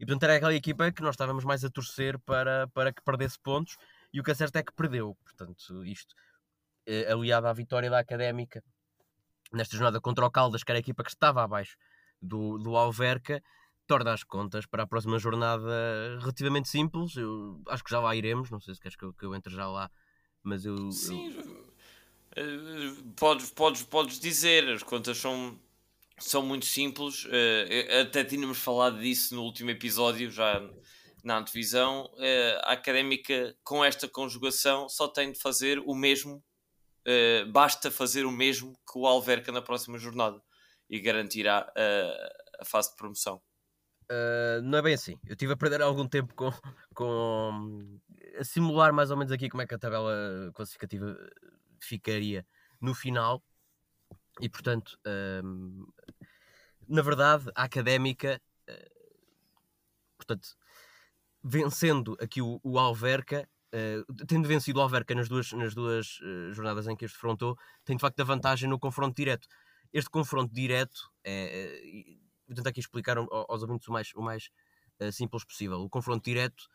[0.00, 3.38] e portanto era aquela equipa que nós estávamos mais a torcer para, para que perdesse
[3.38, 3.76] pontos
[4.10, 5.14] e o que é certo é que perdeu.
[5.22, 6.14] Portanto, isto
[6.86, 8.64] eh, aliado à vitória da Académica
[9.52, 11.76] nesta jornada contra o Caldas, que era a equipa que estava abaixo
[12.20, 13.42] do, do Alverca,
[13.86, 17.14] torna as contas para a próxima jornada relativamente simples.
[17.16, 19.54] Eu acho que já lá iremos, não sei se queres que eu, que eu entre
[19.54, 19.90] já lá,
[20.42, 20.90] mas eu.
[20.92, 21.74] Sim, eu...
[22.36, 25.58] Eh, podes, podes, podes dizer, as contas são
[26.20, 27.24] são muito simples.
[27.24, 30.60] Uh, até tínhamos falado disso no último episódio, já
[31.24, 32.04] na antevisão.
[32.14, 38.24] Uh, a académica, com esta conjugação, só tem de fazer o mesmo, uh, basta fazer
[38.24, 40.40] o mesmo que o Alverca na próxima jornada
[40.88, 41.72] e garantirá
[42.60, 43.40] a fase de promoção.
[44.64, 45.16] não é bem assim.
[45.24, 46.50] Eu estive a perder algum tempo com,
[46.92, 48.00] com
[48.36, 51.16] a simular mais ou menos aqui como é que a tabela classificativa
[51.78, 52.44] ficaria
[52.80, 53.40] no final
[54.40, 54.98] e portanto,
[55.44, 55.86] hum,
[56.88, 58.90] na verdade, a académica, uh,
[60.16, 60.48] portanto,
[61.42, 66.52] vencendo aqui o, o Alverca, uh, tendo vencido o Alverca nas duas, nas duas uh,
[66.52, 69.46] jornadas em que este defrontou, tem de facto a vantagem no confronto direto.
[69.92, 71.82] Este confronto direto, é,
[72.46, 74.48] vou tentar aqui explicar aos ouvintes o mais, o mais
[75.12, 75.80] simples possível.
[75.80, 76.68] O confronto direto,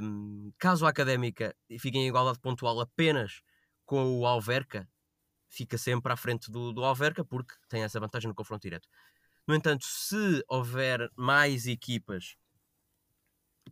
[0.00, 3.42] um, caso a académica fique em igualdade pontual apenas
[3.84, 4.88] com o Alverca,
[5.52, 8.88] fica sempre à frente do, do Alverca porque tem essa vantagem no confronto direto.
[9.46, 12.36] No entanto, se houver mais equipas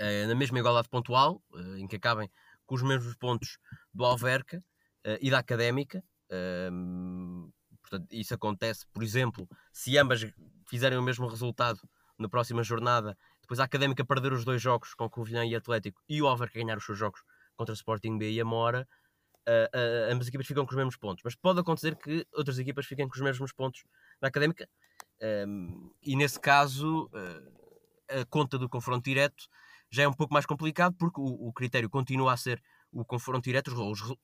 [0.00, 2.30] uh, na mesma igualdade pontual, uh, em que acabem
[2.66, 3.58] com os mesmos pontos
[3.94, 4.58] do Alverca
[5.06, 7.48] uh, e da Académica, ehm,
[7.80, 10.20] portanto, isso acontece, por exemplo, se ambas
[10.68, 11.80] fizerem o mesmo resultado
[12.18, 16.20] na próxima jornada, depois a Académica perder os dois jogos com Covilhã e Atlético e
[16.20, 17.22] o Alverca ganhar os seus jogos
[17.56, 18.86] contra Sporting B e Amora,
[19.48, 21.22] uh, uh, ambas as equipas ficam com os mesmos pontos.
[21.24, 23.82] Mas pode acontecer que outras equipas fiquem com os mesmos pontos
[24.20, 24.68] na académica.
[25.22, 29.48] Um, e nesse caso, uh, a conta do confronto direto
[29.90, 33.44] já é um pouco mais complicado porque o, o critério continua a ser o confronto
[33.44, 34.16] direto, os, os,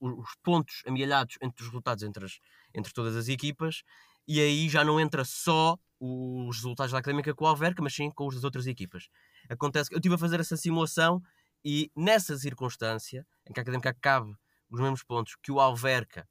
[0.00, 2.38] os, pontos amealhados entre os resultados entre, as,
[2.74, 3.82] entre todas as equipas,
[4.26, 8.10] e aí já não entra só os resultados da académica com o Alverca, mas sim
[8.10, 9.08] com os das outras equipas.
[9.48, 11.22] Acontece que eu estive a fazer essa simulação
[11.64, 14.34] e nessa circunstância em que a académica acabe
[14.70, 16.28] os mesmos pontos que o Alverca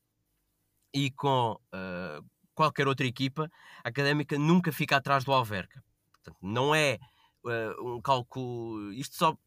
[0.93, 3.51] e com uh, qualquer outra equipa,
[3.83, 5.83] a Académica nunca fica atrás do Alverca.
[6.13, 6.97] Portanto, não é
[7.43, 8.93] uh, um cálculo.
[8.93, 9.37] Isto só.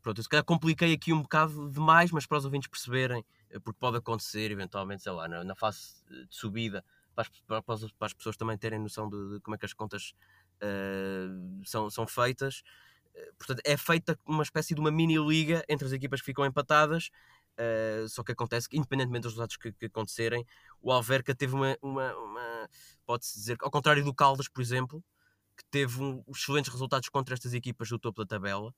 [0.00, 3.58] Pronto, eu se calhar compliquei aqui um bocado demais, mas para os ouvintes perceberem, eh,
[3.58, 8.12] porque pode acontecer eventualmente, sei lá, na, na fase de subida, para as, para, as,
[8.12, 10.12] pessoas também terem noção de, de como é que as contas
[10.62, 12.62] uh, são, são feitas.
[13.38, 17.10] Portanto, é feita uma espécie de uma mini-liga entre as equipas que ficam empatadas
[17.58, 20.44] Uh, só que acontece que, independentemente dos resultados que, que acontecerem,
[20.80, 22.68] o Alverca teve uma, uma, uma
[23.06, 25.02] pode-se dizer, ao contrário do Caldas, por exemplo,
[25.56, 28.74] que teve um, excelentes resultados contra estas equipas do topo da tabela,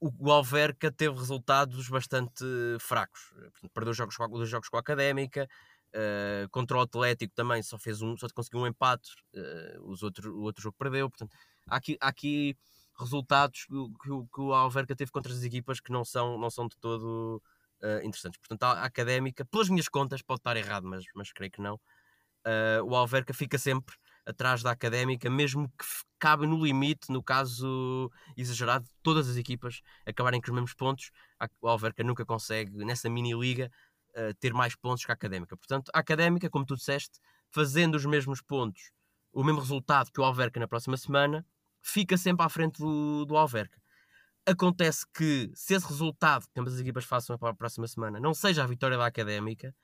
[0.00, 2.44] o Alverca teve resultados bastante
[2.80, 3.32] fracos.
[3.32, 5.48] Portanto, perdeu jogos com, dois jogos com a Académica,
[5.94, 10.36] uh, contra o Atlético também só fez um, só conseguiu um empate, uh, os outro,
[10.36, 11.08] o outro jogo perdeu.
[11.08, 11.34] Portanto,
[11.66, 12.56] há aqui, há aqui
[12.98, 16.76] resultados que, que, o Alverca teve contra as equipas que não são, não são de
[16.78, 17.42] todo
[17.82, 18.38] uh, interessantes.
[18.38, 21.80] Portanto, a Académica, pelas minhas contas, pode estar errado, mas, mas creio que não.
[22.84, 23.94] o Alverca fica sempre
[24.26, 25.86] atrás da académica, mesmo que
[26.18, 31.12] cabe no limite, no caso exagerado, todas as equipas acabarem com os mesmos pontos.
[31.60, 33.70] O Alverca nunca consegue, nessa mini-liga,
[34.10, 35.56] uh, ter mais pontos que a académica.
[35.56, 38.90] Portanto, a académica, como tu disseste, fazendo os mesmos pontos,
[39.32, 41.46] o mesmo resultado que o Alverca na próxima semana,
[41.80, 43.80] fica sempre à frente do, do Alverca.
[44.46, 48.32] Acontece que, se esse resultado que ambas as equipas façam para a próxima semana não
[48.32, 49.74] seja a vitória da académica,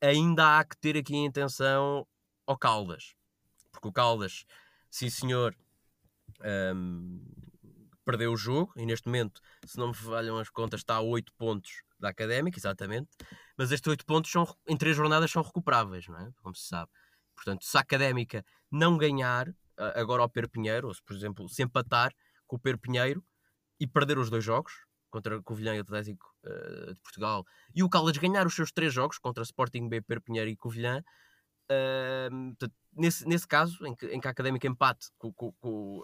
[0.00, 2.06] ainda há que ter aqui em atenção
[2.46, 3.14] ao Caldas
[3.76, 4.44] porque o Caldas,
[4.90, 5.54] sim senhor,
[6.74, 7.20] um,
[8.04, 11.32] perdeu o jogo e neste momento, se não me falham as contas, está a 8
[11.34, 13.08] pontos da Académica, exatamente.
[13.56, 16.30] Mas estes 8 pontos são, em 3 jornadas são recuperáveis, não é?
[16.42, 16.90] Como se sabe.
[17.34, 19.54] Portanto, se a Académica não ganhar
[19.94, 22.14] agora ao Pedro Pinheiro, ou se, por exemplo, se empatar
[22.46, 23.22] com o Pedro Pinheiro
[23.78, 24.72] e perder os dois jogos,
[25.10, 29.18] contra Covilhã e Atlético uh, de Portugal, e o Caldas ganhar os seus três jogos
[29.18, 31.02] contra Sporting B, Pedro Pinheiro e Covilhã,
[31.70, 36.02] uh, nesse, nesse caso, em que, em que a Académica empate com, com, com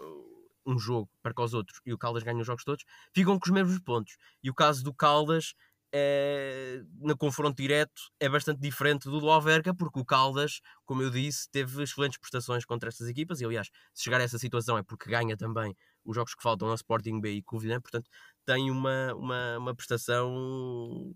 [0.65, 3.45] um jogo para com os outros e o Caldas ganha os jogos todos, ficam com
[3.45, 4.17] os mesmos pontos.
[4.41, 5.53] E o caso do Caldas
[5.93, 11.11] é, no confronto direto é bastante diferente do do Alverca, porque o Caldas, como eu
[11.11, 14.83] disse, teve excelentes prestações contra estas equipas, e aliás, se chegar a essa situação é
[14.83, 18.09] porque ganha também os jogos que faltam na Sporting B e Covilhã, portanto
[18.45, 21.13] tem uma, uma, uma prestação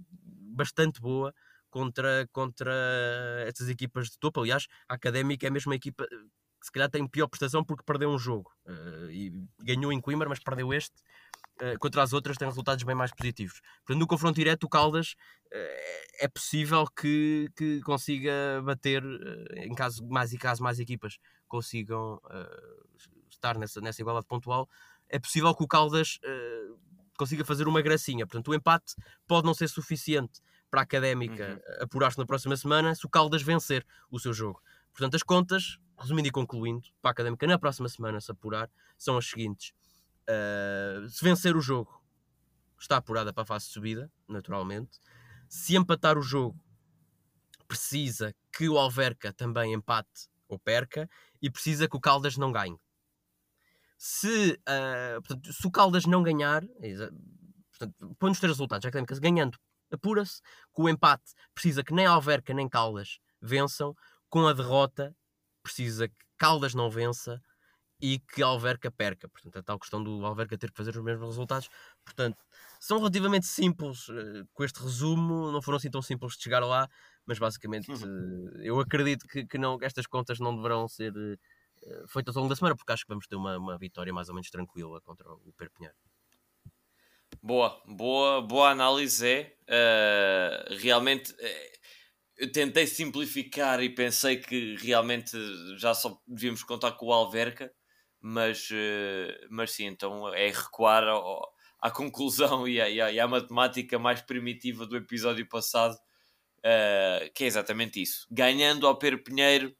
[0.56, 1.34] bastante boa
[1.70, 2.72] contra, contra
[3.48, 4.42] estas equipas de topo.
[4.42, 6.06] Aliás, a Académica é a equipa
[6.60, 10.28] que se calhar tem pior prestação porque perdeu um jogo uh, e ganhou em Coimbra,
[10.30, 10.96] mas perdeu este.
[11.60, 13.62] Uh, contra as outras tem resultados bem mais positivos.
[13.78, 15.16] Portanto, no confronto direto, o Caldas
[15.48, 19.04] uh, é possível que, que consiga bater,
[19.56, 21.18] em caso mais e caso mais equipas
[21.48, 22.22] consigam
[23.30, 24.70] estar nessa, nessa igualdade pontual,
[25.10, 26.20] é possível que o Caldas
[27.18, 28.28] consiga fazer uma gracinha.
[28.28, 28.94] Portanto, o empate
[29.26, 31.84] pode não ser suficiente para a Académica uhum.
[31.84, 34.62] apurar-se na próxima semana se o Caldas vencer o seu jogo.
[34.92, 39.18] Portanto, as contas, resumindo e concluindo, para a Académica na próxima semana se apurar, são
[39.18, 39.74] as seguintes.
[40.30, 42.02] Uh, se vencer o jogo,
[42.80, 45.00] está apurada para a fase de subida, naturalmente.
[45.48, 46.60] Se empatar o jogo,
[47.68, 51.10] precisa que o Alverca também empate ou perca
[51.42, 52.80] e precisa que o Caldas não ganhe.
[53.98, 56.64] Se, uh, portanto, se o Caldas não ganhar,
[57.72, 59.58] portanto, põe os três resultados, a Académica ganhando
[59.92, 60.42] apura-se.
[60.72, 63.96] Com o empate, precisa que nem Alverca nem Caldas vençam.
[64.30, 65.16] Com a derrota,
[65.64, 67.42] precisa que Caldas não vença
[68.02, 69.28] e que Alverca perca.
[69.28, 71.70] Portanto, a tal questão do Alverca ter que fazer os mesmos resultados.
[72.04, 72.38] Portanto,
[72.80, 76.88] são relativamente simples uh, com este resumo, não foram assim tão simples de chegar lá,
[77.26, 82.08] mas basicamente uh, eu acredito que, que, não, que estas contas não deverão ser uh,
[82.08, 84.36] feitas ao longo da semana, porque acho que vamos ter uma, uma vitória mais ou
[84.36, 85.96] menos tranquila contra o Perpinheiro.
[87.42, 89.58] Boa, boa, boa análise é.
[89.68, 91.36] Uh, realmente
[92.38, 95.36] eu tentei simplificar e pensei que realmente
[95.78, 97.72] já só devíamos contar com o Alverca,
[98.28, 103.98] mas, uh, mas sim, então é recuar ao, à conclusão e à, e, à, matemática
[103.98, 105.98] mais primitiva do episódio passado,
[107.34, 108.28] que é exatamente isso.
[108.30, 109.74] Ganhando ao Pedro Pinheiro,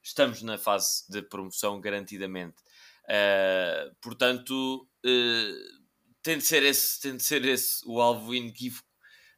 [0.00, 2.54] estamos na fase de promoção garantidamente.
[4.00, 4.88] portanto
[6.26, 8.88] tem de ser esse, tem de ser esse o alvo inequívoco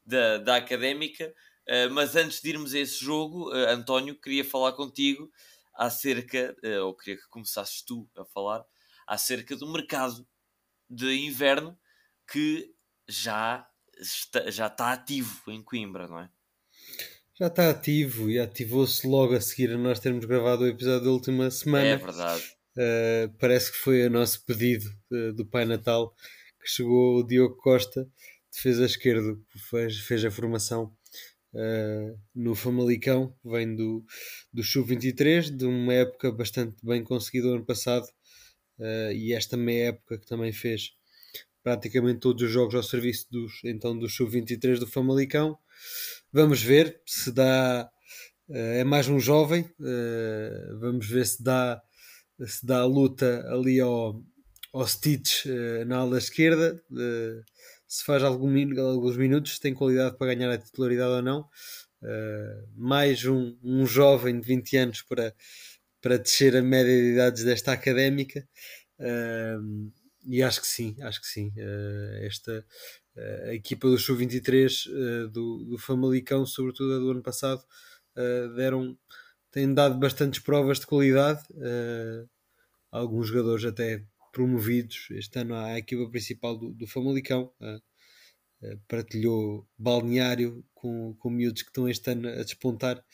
[0.05, 1.35] da, da académica.
[1.68, 5.31] Uh, mas antes de irmos a esse jogo, uh, António, queria falar contigo
[5.79, 8.64] acerca, uh, ou queria que começasses tu a falar,
[9.07, 10.27] acerca do mercado
[10.91, 11.79] de inverno
[12.31, 12.75] que
[13.09, 13.67] já
[13.99, 16.31] está, já está ativo em Coimbra, não é?
[17.38, 21.11] Já está ativo e ativou-se logo a seguir a nós termos gravado o episódio da
[21.11, 21.87] última semana.
[21.87, 22.42] É verdade.
[23.38, 24.90] parece que foi o nosso pedido
[25.37, 26.13] do Pai Natal
[26.61, 28.09] que chegou o Diogo Costa,
[28.52, 29.40] defesa esquerdo,
[29.71, 30.92] fez, fez a formação
[31.55, 34.05] uh, no Famalicão, vem do,
[34.53, 38.07] do Sub-23, de uma época bastante bem conseguida ano passado,
[38.79, 40.92] uh, e esta meia época que também fez
[41.63, 45.59] praticamente todos os jogos ao serviço dos, então, do Sub-23 do Famalicão.
[46.33, 47.90] Vamos ver se dá.
[48.49, 49.69] Uh, é mais um jovem,
[50.81, 51.83] vamos ver se dá,
[52.46, 54.23] se dá a luta ali ao,
[54.73, 55.44] ao Stitch
[55.87, 56.83] na ala esquerda.
[57.89, 61.41] Uh, se faz algum, alguns minutos, tem qualidade para ganhar a titularidade ou não.
[62.03, 65.35] Uh, mais um, um jovem de 20 anos para,
[66.01, 68.47] para descer a média de idades desta académica.
[70.27, 71.53] e acho que sim, acho que sim.
[71.57, 72.65] Uh, esta
[73.17, 77.65] uh, a equipa do Sub-23 uh, do, do Famalicão, sobretudo a do ano passado,
[78.57, 78.99] deram,
[79.53, 81.41] têm dado bastantes provas de qualidade.
[82.91, 87.52] alguns jogadores até promovidos este ano à equipa principal do, do Famalicão.
[88.88, 93.04] partilhou balneário com, com miúdos que estão este ano a despontar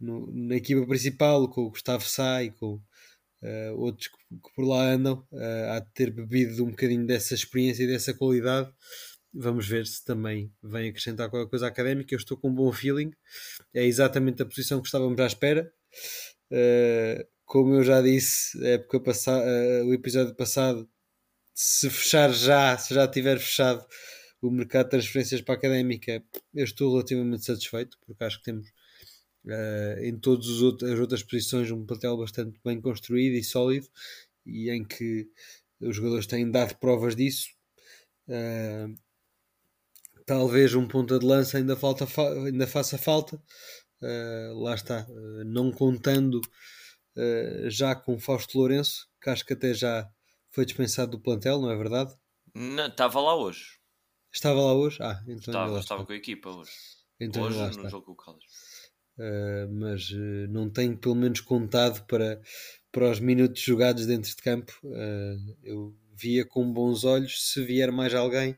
[0.00, 4.64] no, na equipa principal, com o Gustavo Sá e com uh, outros que, que, por
[4.66, 8.70] lá andam, uh, há de ter bebido um bocadinho dessa experiência e dessa qualidade.
[9.32, 12.14] Vamos ver se também vem acrescentar qualquer coisa académica.
[12.14, 13.12] Eu estou com um bom feeling,
[13.74, 15.72] é exatamente a posição que estávamos à espera.
[16.50, 19.44] Uh, como eu já disse, época passada,
[19.84, 20.88] o episódio passado,
[21.54, 23.86] se fechar já, se já tiver fechado
[24.42, 26.22] o mercado de transferências para a académica,
[26.54, 28.68] eu estou relativamente satisfeito, porque acho que temos
[29.46, 33.88] uh, em todas as outras posições um plantel bastante bem construído e sólido
[34.44, 35.28] e em que
[35.80, 37.48] os jogadores têm dado provas disso.
[38.28, 38.94] Uh,
[40.26, 42.06] talvez um ponta de lança ainda, falta,
[42.44, 43.36] ainda faça falta.
[44.02, 46.42] Uh, lá está, uh, não contando uh,
[47.68, 50.08] já com Fausto Lourenço, que acho que até já
[50.50, 52.14] foi dispensado do plantel, não é verdade?
[52.54, 53.78] Não, estava lá hoje.
[54.32, 54.98] Estava lá hoje?
[55.00, 56.70] Ah, então estava, estava com a equipa hoje.
[57.20, 58.44] Então hoje no jogo com o Caldas
[59.18, 62.40] uh, mas uh, não tenho pelo menos contado para,
[62.90, 64.72] para os minutos jogados dentro de campo.
[64.84, 68.56] Uh, eu via com bons olhos se vier mais alguém,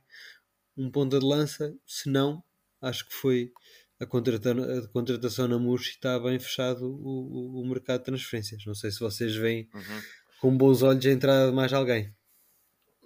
[0.76, 2.42] um ponta de lança, se não,
[2.82, 3.52] acho que foi
[3.99, 8.64] a contratação, a contratação na Murchi está bem fechado o, o, o, mercado de transferências.
[8.66, 10.03] Não sei se vocês veem uhum.
[10.40, 12.14] com bons olhos a entrada de mais alguém.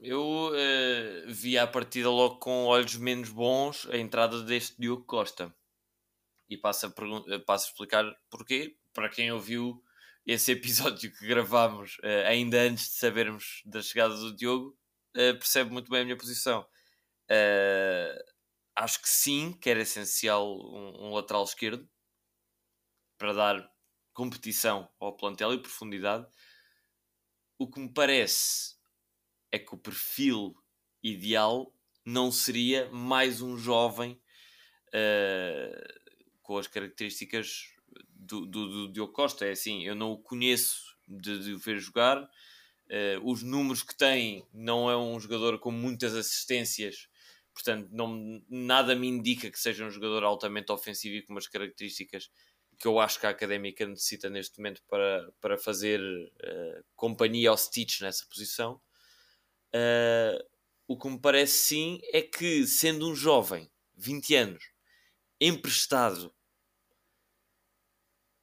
[0.03, 5.55] Eu uh, vi a partida logo com olhos menos bons a entrada deste Diogo Costa
[6.49, 8.77] e passo a, eh, passo a explicar porquê.
[8.93, 9.81] Para quem ouviu
[10.27, 14.77] esse episódio que gravámos uh, ainda antes de sabermos da chegada do Diogo,
[15.17, 16.67] uh, percebe muito bem a minha posição.
[17.31, 18.40] Uh,
[18.77, 21.89] acho que sim, que era essencial um, um, lateral esquerdo
[23.19, 23.73] para dar
[24.15, 26.27] competição ao plantel e profundidade.
[27.59, 28.77] O que me parece
[29.53, 30.55] é que o perfil
[31.03, 34.21] ideal não seria mais um jovem
[34.89, 36.01] uh,
[36.43, 37.75] com as características
[38.09, 39.47] do, do, do Diogo Costa.
[39.47, 42.23] É assim, eu não o conheço de, de o ver jogar.
[42.23, 47.09] Uh, os números que tem, não é um jogador com muitas assistências,
[47.53, 52.31] portanto, não, nada me indica que seja um jogador altamente ofensivo e com umas características
[52.79, 57.57] que eu acho que a académica necessita neste momento para, para fazer uh, companhia ao
[57.57, 58.81] Stitch nessa posição.
[59.75, 60.43] Uh,
[60.89, 64.65] o que me parece sim é que, sendo um jovem, 20 anos,
[65.39, 66.35] emprestado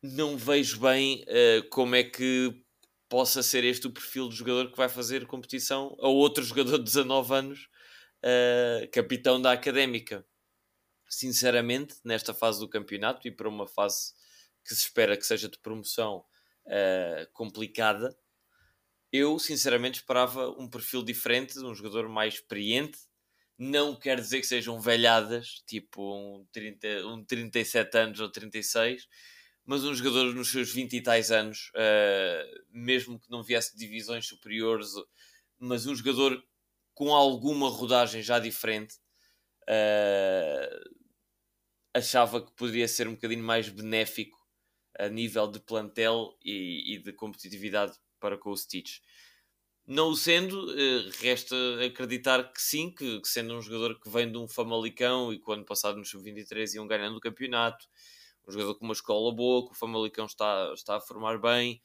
[0.03, 2.63] não vejo bem uh, como é que
[3.09, 6.83] possa ser este o perfil do jogador que vai fazer competição a outro jogador de
[6.83, 7.69] 19 anos,
[8.23, 10.25] uh, capitão da académica.
[11.09, 14.13] Sinceramente, nesta fase do campeonato e para uma fase
[14.63, 16.25] que se espera que seja de promoção
[16.65, 18.17] uh, complicada,
[19.11, 22.99] eu sinceramente esperava um perfil diferente, um jogador mais experiente.
[23.57, 29.07] Não quer dizer que sejam velhadas, tipo um, 30, um 37 anos ou 36,
[29.65, 33.79] mas um jogador nos seus 20 e tais anos, uh, mesmo que não viesse de
[33.79, 34.89] divisões superiores,
[35.57, 36.43] mas um jogador
[36.97, 38.95] com alguma rodagem já diferente,
[39.69, 40.97] uh,
[41.93, 44.35] achava que poderia ser um bocadinho mais benéfico
[44.97, 48.97] a nível de plantel e, e de competitividade para com o Stitch.
[49.85, 54.31] Não o sendo, uh, resta acreditar que sim, que, que, sendo um jogador que vem
[54.31, 57.85] de um Famalicão e que o ano passado no Sub-23 iam ganhando o campeonato,
[58.47, 61.79] um jogador com uma escola boa, que o Famalicão está, está a formar bem.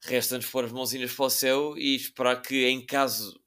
[0.00, 3.38] Resta-nos pôr as mãozinhas para o céu e esperar que, em caso.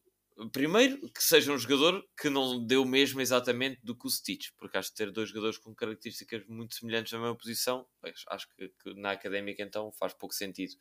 [0.47, 4.77] Primeiro, que seja um jogador que não deu mesmo exatamente do que o Stitch, porque
[4.77, 7.85] acho que ter dois jogadores com características muito semelhantes na mesma posição,
[8.27, 10.73] acho que, que, na académica então faz pouco sentido.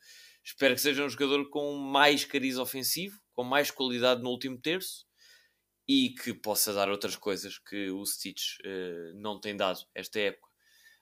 [0.43, 5.05] Espero que seja um jogador com mais cariz ofensivo, com mais qualidade no último terço
[5.87, 10.47] e que possa dar outras coisas que o Stitch uh, não tem dado esta época.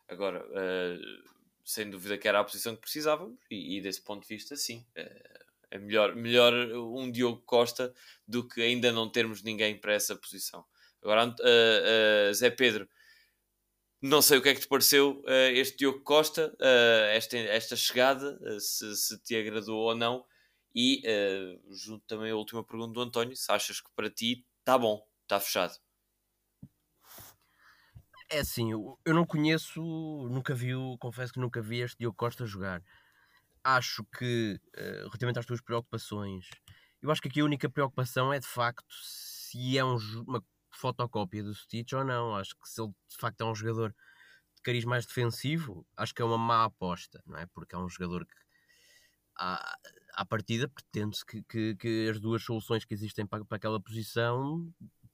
[0.08, 4.34] Agora, uh, sem dúvida que era a posição que precisávamos, e, e desse ponto de
[4.34, 4.86] vista, sim.
[4.98, 7.94] Uh, é melhor, melhor um Diogo Costa
[8.28, 10.66] do que ainda não termos ninguém para essa posição.
[11.02, 12.88] Agora, uh, Zé Pedro,
[14.02, 16.56] não sei o que é que te pareceu este Diogo Costa,
[17.12, 20.24] esta, esta chegada, se, se, te agradou ou não.
[20.76, 21.02] E
[21.72, 25.40] junto também a última pergunta do António: se achas que para ti está bom, está
[25.40, 25.74] fechado.
[28.30, 29.82] É assim, eu, eu não conheço,
[30.30, 32.84] nunca vi, confesso que nunca vi este Diogo Costa jogar.
[33.70, 36.48] Acho que, uh, relativamente às tuas preocupações
[37.02, 39.98] eu acho que aqui a única preocupação é de facto se é um,
[40.28, 42.36] uma fotocópia do Stitch ou não.
[42.36, 43.90] Acho que se ele de facto é um jogador
[44.56, 47.46] de cariz mais defensivo, acho que é uma má aposta, não é?
[47.54, 48.36] Porque é um jogador que
[49.38, 49.78] à,
[50.14, 54.68] à partida pretende-se que, que, que, as duas soluções que existem para, para aquela posição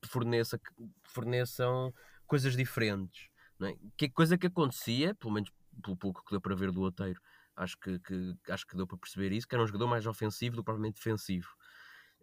[0.06, 0.60] forneça,
[1.04, 1.94] forneçam
[2.26, 3.28] coisas diferentes.
[3.60, 3.76] Não é?
[3.98, 5.52] Que coisa que acontecia, pelo menos
[5.84, 7.22] pelo pouco que deu para ver do Oteiro,
[7.56, 10.56] acho que, que, acho que deu para perceber isso, que era um jogador mais ofensivo
[10.56, 11.50] do que propriamente defensivo.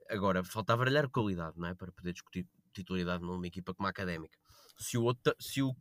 [0.09, 1.75] Agora, faltava olhar qualidade, não é?
[1.75, 4.39] Para poder discutir titularidade numa equipa como a Académica.
[4.79, 5.75] Se o, outro, se o,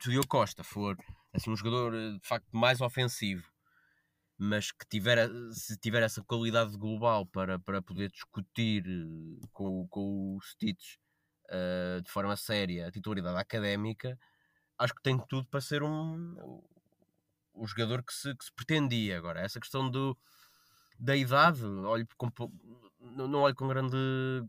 [0.00, 0.96] se o Costa for
[1.32, 3.48] assim, um jogador eh, de facto mais ofensivo,
[4.36, 10.36] mas que tiver, se tiver essa qualidade global para, para poder discutir eh, com, com
[10.36, 10.96] o Stitch
[11.50, 14.18] uh, de forma séria a titularidade académica,
[14.78, 16.62] acho que tem tudo para ser um,
[17.54, 19.16] o jogador que se, que se pretendia.
[19.16, 20.16] Agora, essa questão do,
[20.98, 22.30] da idade, olho com,
[23.00, 23.96] não, não olho com, grande,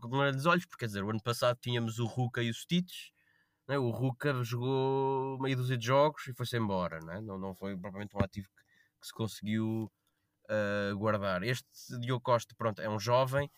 [0.00, 3.10] com grandes olhos, porque quer dizer, o ano passado tínhamos o Ruka e o Stitch.
[3.68, 3.78] Né?
[3.78, 7.20] O Ruka jogou meia dúzia de jogos e foi-se embora, né?
[7.20, 8.62] não, não foi propriamente um ativo que,
[9.00, 9.90] que se conseguiu
[10.44, 11.42] uh, guardar.
[11.42, 13.50] Este Diogo Costa, pronto, é um jovem,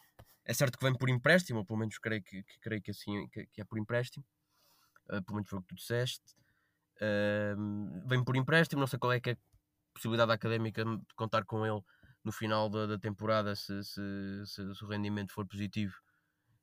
[0.44, 3.28] é certo que vem por empréstimo, ou pelo menos creio que, que creio que assim
[3.28, 4.24] que, que é por empréstimo,
[5.10, 6.36] uh, pelo menos foi o que tu disseste.
[7.00, 9.36] Uh, vem por empréstimo, não sei qual é que é a
[9.94, 11.80] possibilidade académica de contar com ele
[12.24, 14.00] no final da, da temporada se, se,
[14.46, 15.94] se, se, o rendimento for positivo.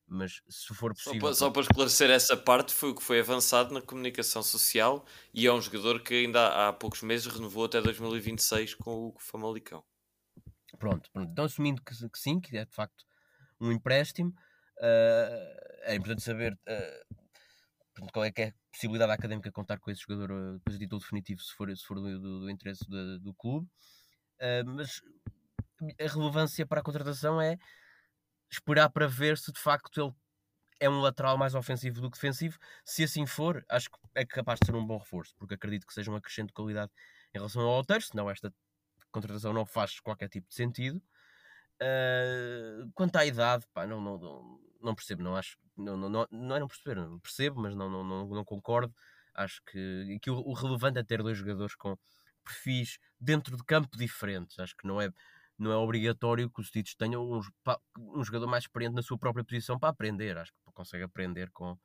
[0.08, 1.20] Mas se for possível.
[1.20, 5.04] Só para, só para, esclarecer essa parte, foi o que foi avançado na comunicação social
[5.34, 9.82] e é um jogador que ainda há, poucos meses renovou até 2026 com o Famalicão.
[10.78, 11.30] Pronto, pronto.
[11.30, 13.04] então assumindo que, que, sim, que é de facto
[13.60, 14.30] um empréstimo,
[14.78, 20.02] uh, é importante saber uh, qual é que é possibilidade académica de contar com esse
[20.02, 23.18] jogador uh, depois a título definitivo, se for, se for do, do, do interesse do,
[23.18, 23.66] do clube.
[24.38, 25.02] Uh, mas
[26.00, 27.58] a relevância para a contratação é
[28.50, 30.12] esperar para ver se de facto ele
[30.78, 32.58] é um lateral mais ofensivo do que defensivo.
[32.84, 35.94] Se assim for, acho que é capaz de ser um bom reforço, porque acredito que
[35.94, 36.92] seja um acrescente de qualidade
[37.34, 38.52] em relação ao Alter, senão esta
[39.10, 41.02] contratação não faz qualquer tipo de sentido.
[41.80, 46.56] Uh, quanto à idade, pá, não, não, não, não, percebo, não acho, não, não, não,
[46.56, 48.94] é não perceber, não percebo, mas não, não, não, não concordo.
[49.34, 51.96] Acho que, que o, o relevante é ter dois jogadores com
[52.44, 54.58] perfis dentro de campo diferentes.
[54.58, 55.10] Acho que não é
[55.58, 57.40] não é obrigatório que os títulos tenham um,
[57.98, 60.36] um, jogador mais experiente na sua própria posição para aprender.
[60.36, 61.78] Acho que consegue aprender com,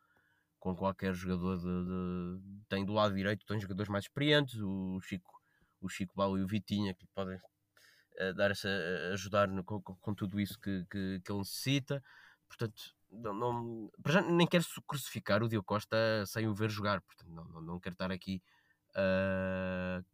[0.59, 1.57] com qualquer jogador.
[1.57, 2.63] De, de...
[2.67, 5.41] Tem do lado direito, tem jogadores mais experientes, o Chico,
[5.79, 8.69] o Chico Balo e o Vitinha, que podem uh, dar essa,
[9.13, 12.03] ajudar no, com, com, tudo isso que, que, que ele necessita.
[12.49, 17.01] Portanto, não, não, já nem quero crucificar o Diogo Costa sem o ver jogar.
[17.01, 18.41] Portanto, não, não, não quero estar aqui
[18.95, 20.05] a uh,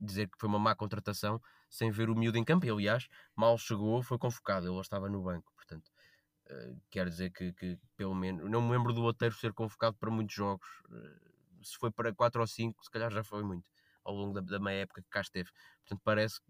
[0.00, 1.40] dizer que foi uma má contratação
[1.70, 2.66] sem ver o miúdo em campo.
[2.66, 5.52] E, aliás, mal chegou, foi convocado, ele estava no banco.
[5.56, 5.90] Portanto,
[6.50, 10.10] uh, quer dizer que, que, pelo menos, não me lembro do Oteiro ser convocado para
[10.10, 10.68] muitos jogos.
[10.90, 13.64] Uh, se foi para 4 ou 5, se calhar já foi muito
[14.04, 15.50] ao longo da, da meia época que cá esteve.
[15.80, 16.40] Portanto, parece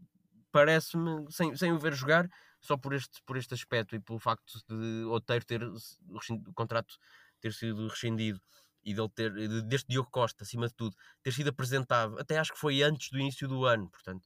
[0.52, 2.28] parece-me, sem, sem o ver jogar,
[2.62, 6.94] só por este, por este aspecto e pelo facto de Oteiro ter o contrato
[7.40, 8.40] ter sido rescindido
[8.84, 9.32] e dele ter,
[9.64, 13.18] deste Diogo Costa, acima de tudo, ter sido apresentado, até acho que foi antes do
[13.18, 14.24] início do ano, portanto,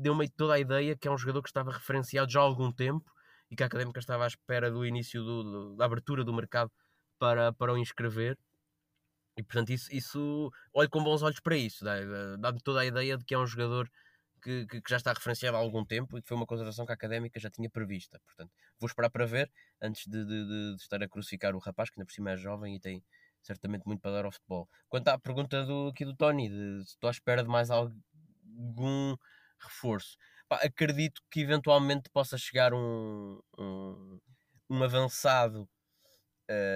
[0.00, 3.10] deu-me toda a ideia que é um jogador que estava referenciado já há algum tempo
[3.50, 6.70] e que a Académica estava à espera do início do, da abertura do mercado
[7.18, 8.36] para, para o inscrever.
[9.38, 11.84] E portanto, isso, isso olho com bons olhos para isso,
[12.40, 13.88] dá-me toda a ideia de que é um jogador
[14.38, 16.94] que, que, já está referenciado há algum tempo e que foi uma contratação que a
[16.94, 18.20] Académica já tinha prevista.
[18.24, 21.90] Portanto, vou esperar para ver antes de, de, de, de estar a crucificar o rapaz,
[21.90, 23.04] que ainda por cima é jovem e tem
[23.42, 24.68] certamente muito para dar ao futebol.
[24.88, 29.16] Quanto à pergunta do, aqui do Tony, de, se estou à espera de mais algum
[29.60, 30.16] reforço,
[30.48, 34.20] pá, acredito que eventualmente possa chegar um, um,
[34.70, 35.68] um avançado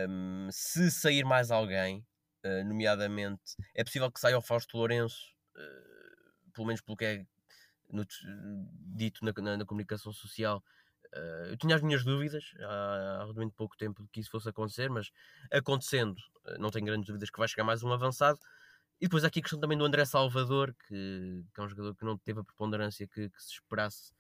[0.09, 2.05] um, se sair mais alguém,
[2.45, 7.27] uh, nomeadamente é possível que saia o Fausto Lourenço, uh, pelo menos pelo que é
[7.93, 8.05] no,
[8.97, 10.63] dito na, na, na comunicação social,
[11.15, 14.89] Uh, eu tinha as minhas dúvidas há, há pouco tempo de que isso fosse acontecer,
[14.89, 15.11] mas
[15.53, 16.17] acontecendo,
[16.47, 18.39] uh, não tenho grandes dúvidas que vai chegar mais um avançado.
[18.99, 21.95] E depois há aqui a questão também do André Salvador, que, que é um jogador
[21.95, 24.13] que não teve a preponderância que, que se esperasse,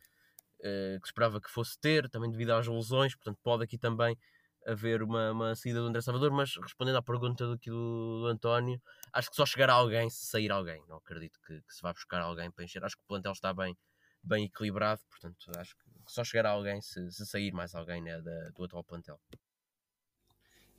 [0.61, 4.19] uh, que se esperava que fosse ter, também devido às lesões, portanto pode aqui também
[4.67, 8.81] haver uma, uma saída do André Salvador, mas respondendo à pergunta do, do, do António,
[9.13, 12.21] acho que só chegará alguém se sair alguém, não acredito que, que se vá buscar
[12.21, 13.77] alguém para encher, acho que o plantel está bem,
[14.23, 18.51] bem equilibrado, portanto acho que só chegará alguém se, se sair mais alguém né, da,
[18.51, 19.21] do atual plantel.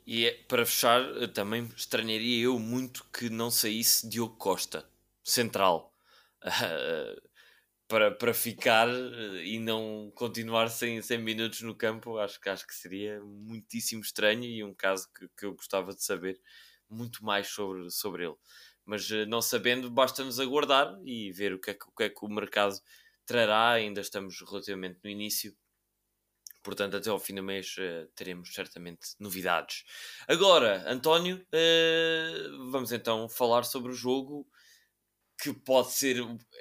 [0.06, 4.86] E é, para fechar, também estranharia eu muito que não saísse Diogo Costa,
[5.24, 5.94] central.
[7.94, 12.74] para, para ficar eh, e não continuar sem, sem minutos no campo, acho, acho que
[12.74, 16.42] seria muitíssimo estranho e um caso que, que eu gostava de saber
[16.90, 18.36] muito mais sobre, sobre ele.
[18.84, 22.10] Mas eh, não sabendo, basta-nos aguardar e ver o que, é que, o que é
[22.10, 22.80] que o mercado
[23.28, 23.74] trará.
[23.74, 25.56] Ainda estamos relativamente no início
[26.64, 29.84] Portanto, até ao fim do mês uh, teremos certamente novidades.
[30.30, 31.46] Agora, António,
[32.72, 34.48] vamos então falar sobre o jogo
[35.44, 36.18] que pode ser,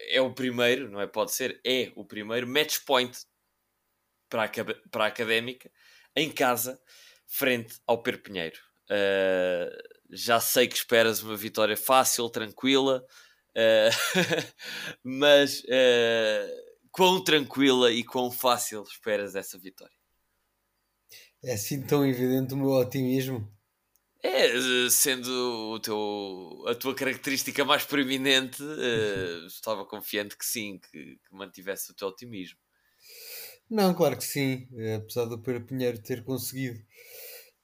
[0.09, 1.07] é o primeiro, não é?
[1.07, 3.16] Pode ser, é o primeiro match point
[4.28, 4.49] para a,
[4.91, 5.70] para a académica
[6.16, 6.80] em casa,
[7.26, 8.59] frente ao Perpinheiro.
[8.91, 9.70] Uh,
[10.11, 13.07] já sei que esperas uma vitória fácil, tranquila,
[15.05, 15.62] mas
[16.91, 19.95] quão tranquila e quão fácil esperas essa vitória?
[21.45, 23.49] É assim tão evidente o meu otimismo?
[24.22, 31.16] É, sendo o teu, a tua característica mais preeminente, uh, estava confiante que sim, que,
[31.16, 32.58] que, mantivesse o teu otimismo.
[33.68, 34.68] Não, claro que sim.
[34.96, 36.80] Apesar do Pedro Pinheiro ter conseguido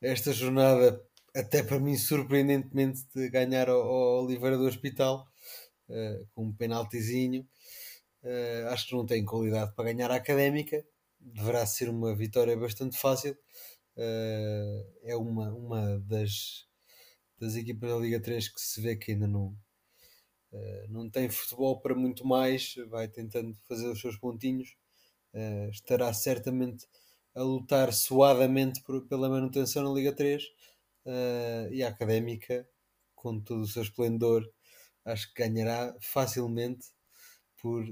[0.00, 1.00] esta jornada,
[1.34, 5.28] até para mim surpreendentemente, de ganhar ao, ao Oliveira do Hospital,
[5.88, 7.46] uh, com um penaltizinho,
[8.22, 10.84] Uh, acho que não tem qualidade para ganhar a académica.
[11.20, 13.36] Deverá ser uma vitória bastante fácil.
[13.98, 16.64] Uh, é uma, uma das,
[17.36, 19.48] das equipas da Liga 3 que se vê que ainda não,
[20.52, 22.74] uh, não tem futebol para muito mais.
[22.88, 24.76] Vai tentando fazer os seus pontinhos.
[25.72, 26.86] estará certamente
[27.34, 30.42] a lutar suadamente por, pela manutenção na Liga 3.
[31.72, 32.68] e a académica,
[33.14, 34.48] com todo o seu esplendor,
[35.04, 36.86] acho que ganhará facilmente
[37.60, 37.84] por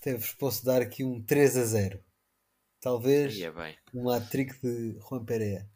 [0.00, 2.04] até vos posso dar aqui um 3 a 0.
[2.86, 3.50] Talvez é
[3.92, 5.68] um hat-trick de Juan Pereira.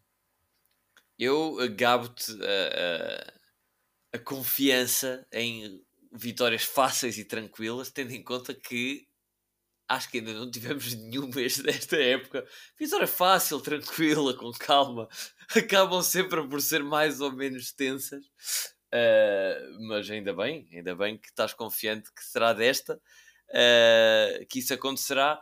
[1.18, 9.08] Eu gabo-te a, a, a, confiança em vitórias fáceis e tranquilas, tendo em conta que
[9.88, 12.46] acho que ainda não tivemos nenhuma desta época.
[12.78, 15.08] Vitória fácil, tranquila, com calma,
[15.56, 18.24] acabam sempre por ser mais ou menos tensas.
[18.94, 23.00] Uh, mas ainda bem, ainda bem que estás confiante que será desta
[23.50, 25.40] uh, que isso acontecerá.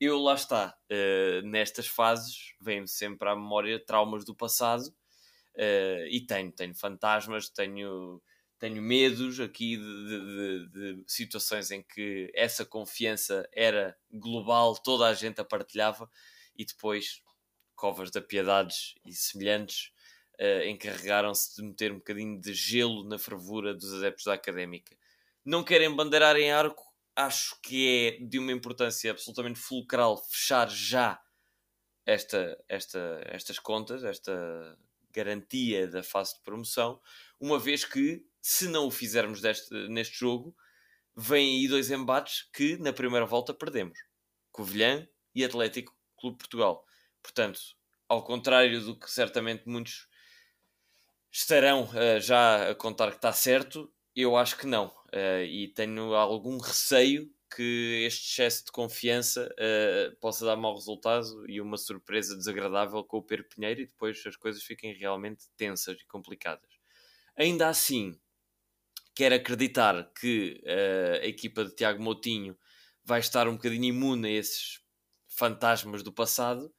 [0.00, 6.24] Eu lá está, uh, nestas fases, vem-me sempre à memória traumas do passado uh, e
[6.26, 8.22] tenho, tenho fantasmas, tenho,
[8.58, 15.06] tenho medos aqui de, de, de, de, situações em que essa confiança era global, toda
[15.06, 16.10] a gente a partilhava
[16.56, 17.22] e depois
[17.76, 19.92] covas da piedades e semelhantes
[20.40, 24.96] uh, encarregaram-se de meter um bocadinho de gelo na fervura dos adeptos da académica.
[25.44, 26.89] Não querem bandeirar em arco,
[27.26, 31.20] acho que é de uma importância absolutamente fulcral fechar já
[32.06, 34.78] esta, esta, estas contas, esta
[35.12, 37.00] garantia da fase de promoção,
[37.38, 40.56] uma vez que, se não o fizermos deste, neste jogo,
[41.16, 43.98] vêm aí dois embates que na primeira volta perdemos:
[44.50, 46.84] Covilhã e Atlético Clube Portugal.
[47.22, 47.60] Portanto,
[48.08, 50.08] ao contrário do que certamente muitos
[51.30, 54.88] estarão uh, já a contar que está certo, eu acho que não.
[55.14, 61.48] Uh, e tenho algum receio que este excesso de confiança uh, possa dar mau resultado
[61.48, 66.00] e uma surpresa desagradável com o Pedro Pinheiro e depois as coisas fiquem realmente tensas
[66.00, 66.70] e complicadas.
[67.36, 68.18] Ainda assim,
[69.14, 72.56] quero acreditar que uh, a equipa de Tiago Moutinho
[73.04, 74.80] vai estar um bocadinho imune a esses
[75.28, 76.72] fantasmas do passado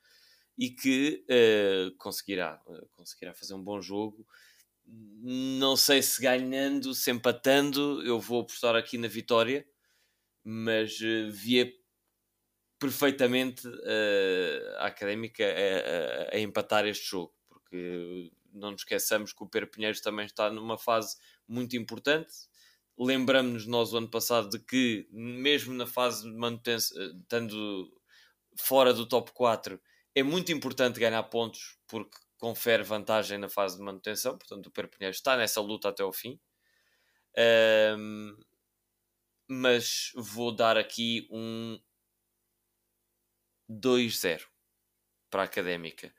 [0.57, 1.25] e que
[1.97, 2.61] conseguirá,
[2.91, 4.27] conseguirá fazer um bom jogo
[5.23, 9.65] não sei se ganhando, se empatando, eu vou apostar aqui na vitória,
[10.43, 11.71] mas uh, via
[12.79, 19.43] perfeitamente uh, a académica a, a, a, empatar este jogo, porque não nos esqueçamos que
[19.43, 21.15] o Pedro Pinheiros também está numa fase
[21.47, 22.33] muito importante.
[22.97, 27.91] Lembramos-nos nós o ano passado de que, mesmo na fase de manutenção, eh, estando
[28.57, 29.79] fora do top 4,
[30.13, 35.11] é muito importante ganhar pontos, porque confere vantagem na fase de manutenção, portanto o Perpignan
[35.11, 36.39] está nessa luta até ao fim.
[37.37, 38.35] Um,
[39.47, 41.79] mas vou dar aqui um
[43.69, 44.41] 2-0
[45.29, 46.11] para a Académica,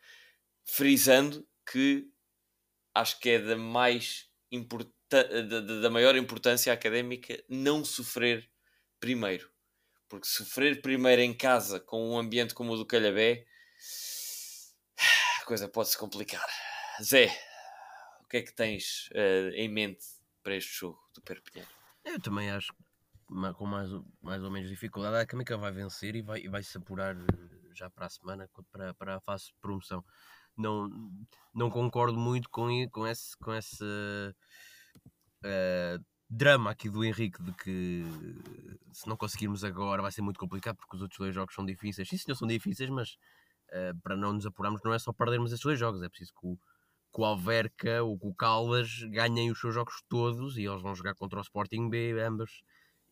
[0.65, 2.09] frisando que
[2.95, 4.31] acho que é da mais
[5.81, 8.49] da, maior importância Académica não sofrer
[9.01, 9.51] primeiro,
[10.09, 13.45] porque sofrer primeiro em casa com um ambiente como o do Calhabé
[15.53, 16.47] coisa pode se complicar.
[17.03, 17.27] Zé,
[18.25, 20.03] o que é que tens uh, em mente
[20.43, 21.67] para este jogo do Perpignan?
[22.03, 22.83] Eu também acho que
[23.55, 23.91] com mais,
[24.23, 27.75] mais ou menos dificuldade a Académica vai vencer e vai, e vai se apurar eh,
[27.75, 30.03] já para a semana para, para a fase de promoção.
[30.57, 30.89] Não,
[31.55, 33.85] não concordo muito com, com esse, com esse
[35.45, 38.05] uh, drama aqui do Henrique de que
[38.91, 42.09] se não conseguirmos agora vai ser muito complicado porque os outros dois jogos são difíceis.
[42.09, 43.19] Sim, senhor, são difíceis, mas
[43.73, 46.47] uh, para não nos apurarmos não é só perdermos estes dois jogos, é preciso que
[46.47, 50.83] o, que o Alverca ou que o Caldas ganhem os seus jogos todos e eles
[50.83, 52.63] vão jogar contra o Sporting B, ambos.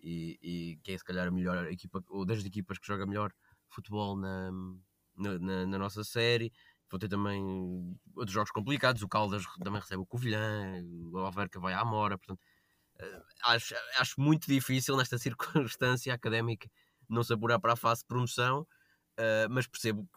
[0.02, 3.30] E, e que é se calhar a melhor equipa, ou das equipas que joga melhor
[3.68, 4.50] futebol na,
[5.14, 6.50] na, na, nossa série.
[6.90, 7.42] Vou ter também
[8.16, 9.02] outros jogos complicados.
[9.02, 10.82] O Caldas também recebe o Covilhã,
[11.12, 12.16] o Alverca vai à Mora.
[12.16, 12.40] Portanto,
[12.98, 16.70] eh, acho, acho muito difícil nesta circunstância académica
[17.08, 20.08] não se apurar para a fase de promoção, uh, mas percebo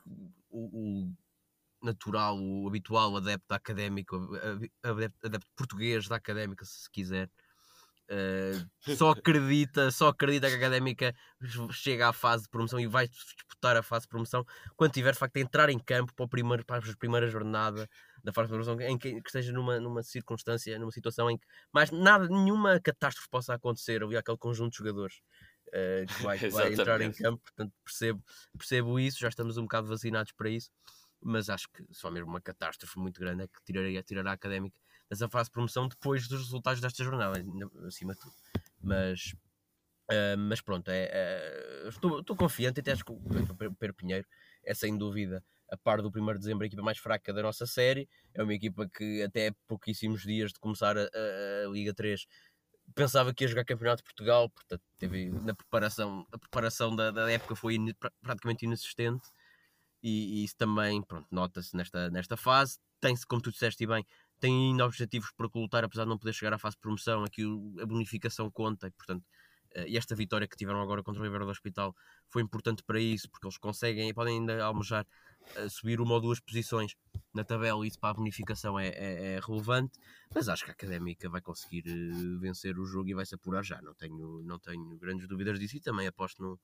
[0.72, 4.36] o, o, natural, o habitual adepto da académica, o
[4.84, 7.30] adepto, adepto português da académica, se quiser,
[8.12, 11.16] Uh, só acredita, só acredita que a académica
[11.72, 14.46] chega à fase de promoção e vai disputar a fase de promoção
[14.76, 17.88] quando tiver de facto a entrar em campo para, o primeiro, para a primeira jornada
[18.22, 21.46] da fase de promoção em que, que, esteja numa, numa circunstância, numa situação em que
[21.72, 25.22] mais nada, nenhuma catástrofe possa acontecer ali aquele conjunto de jogadores
[25.70, 28.24] uh, que vai, que vai entrar em campo, portanto percebo,
[28.58, 30.72] percebo isso, já estamos um bocado vacinados para isso,
[31.22, 34.80] mas acho que só mesmo uma catástrofe muito grande é que tiraria, tirará a académica
[35.10, 37.44] dessa fase de promoção depois dos resultados desta jornada,
[37.88, 38.34] acima de tudo.
[38.82, 39.34] Mas,
[40.12, 44.28] uh, mas pronto, é, é, estou, estou confiante, até acho que o Pedro Pinheiro
[44.64, 47.66] é sem dúvida, a par do 1 de dezembro, a equipa mais fraca da nossa
[47.66, 48.08] série.
[48.34, 52.26] É uma equipa que até pouquíssimos dias de começar a, a, a Liga 3
[52.96, 57.32] pensava que ia jogar Campeonato de Portugal, portanto, teve na preparação, a preparação da, da
[57.32, 59.28] época foi in, praticamente inexistente
[60.02, 62.78] e, e, isso também, pronto, nota-se nesta, nesta fase.
[63.00, 64.06] Tem-se, como tu disseste bem,
[64.40, 67.44] tem ainda objetivos para lutar, apesar de não poder chegar à fase de promoção, aqui
[67.82, 69.24] a bonificação conta, e portanto,
[69.74, 71.96] eh, e esta vitória que tiveram agora contra o Ribeiro do Hospital
[72.30, 75.06] foi importante para isso, porque eles conseguem e podem ainda almejar
[75.70, 76.96] subir uma ou duas posições
[77.34, 80.00] na tabela, isso para a bonificação é, é, é relevante,
[80.34, 83.64] mas acho que a Académica vai conseguir eh, vencer o jogo e vai se apurar
[83.64, 86.58] já, não tenho, não tenho grandes dúvidas disso, e também aposto num,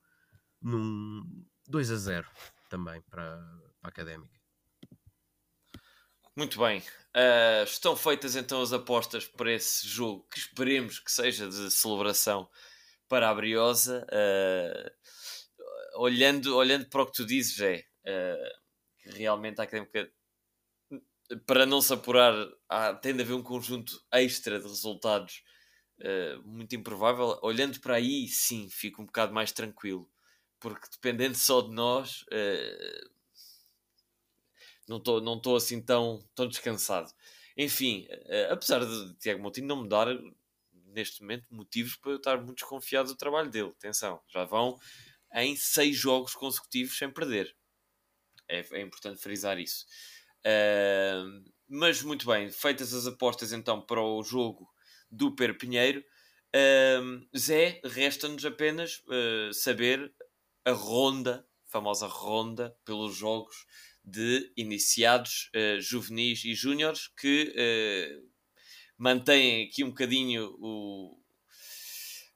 [0.62, 2.28] num 2 a 0
[2.70, 3.38] também para,
[3.82, 4.40] para a Académica.
[6.36, 6.80] Muito bem.
[6.80, 12.48] Uh, estão feitas então as apostas para esse jogo que esperemos que seja de celebração
[13.08, 14.06] para a Briosa.
[14.08, 14.92] Uh,
[16.02, 18.60] olhando, olhando para o que tu dizes, é uh,
[19.16, 20.12] realmente a académica,
[21.46, 22.34] para não se apurar,
[22.68, 25.44] há, tem de haver um conjunto extra de resultados
[26.46, 27.38] muito improvável.
[27.42, 30.10] Olhando para aí, sim, fico um bocado mais tranquilo,
[30.60, 32.26] porque dependendo só de nós
[34.88, 37.14] não estou não assim tão, tão descansado.
[37.56, 40.08] Enfim, uh, apesar de Tiago Moutinho não me dar
[40.88, 43.70] neste momento motivos para eu estar muito desconfiado do trabalho dele.
[43.78, 44.80] Atenção, já vão
[45.36, 47.56] em seis jogos consecutivos sem perder.
[48.50, 49.86] É, é importante frisar isso.
[50.40, 54.68] Uh, mas muito bem, feitas as apostas então para o jogo
[55.12, 56.04] do Per Pinheiro,
[56.56, 60.12] uh, Zé, resta-nos apenas uh, saber
[60.66, 63.66] a ronda, a famosa ronda pelos jogos
[64.04, 68.30] de iniciados, uh, juvenis e júniores que uh,
[68.98, 71.19] mantêm aqui um bocadinho o,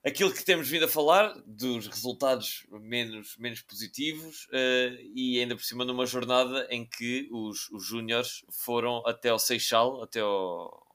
[0.06, 5.64] aquilo que temos vindo a falar dos resultados menos, menos positivos uh, e ainda por
[5.64, 10.86] cima numa jornada em que os, os júniores foram até ao Seixal, até ao,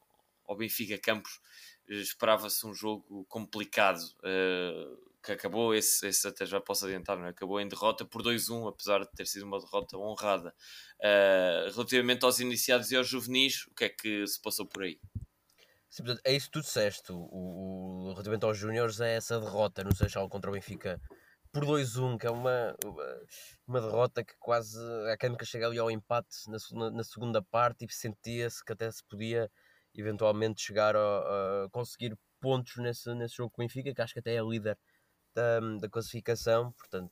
[0.46, 1.40] ao Benfica Campos.
[1.88, 4.02] Esperava-se um jogo complicado.
[4.18, 7.28] Uh, que acabou, esse, esse até já posso adiantar, é?
[7.28, 10.54] acabou em derrota por 2-1, apesar de ter sido uma derrota honrada.
[11.00, 14.98] Uh, relativamente aos iniciados e aos juvenis, o que é que se passou por aí?
[15.90, 17.12] Sim, portanto, é isso que tu disseste.
[17.12, 21.00] O, o, relativamente aos júniores, é essa derrota no Seixal contra o Benfica
[21.52, 22.76] por 2-1, que é uma,
[23.66, 24.78] uma derrota que quase
[25.08, 26.28] a Académica chega ali ao empate
[26.72, 29.50] na, na segunda parte e sentia-se que até se podia
[29.94, 34.20] eventualmente chegar a, a conseguir pontos nesse, nesse jogo com o Benfica, que acho que
[34.20, 34.78] até é líder
[35.34, 37.10] da, da classificação, portanto,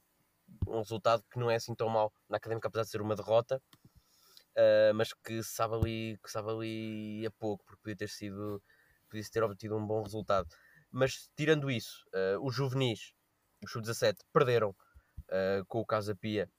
[0.68, 3.60] um resultado que não é assim tão mau na Académica, apesar de ser uma derrota,
[4.56, 8.62] uh, mas que sabe, ali, que sabe ali a pouco, porque podia ter sido,
[9.08, 10.48] podia ter obtido um bom resultado.
[10.90, 13.12] Mas tirando isso, uh, os juvenis,
[13.62, 16.50] os sub-17, perderam uh, com o Casa Pia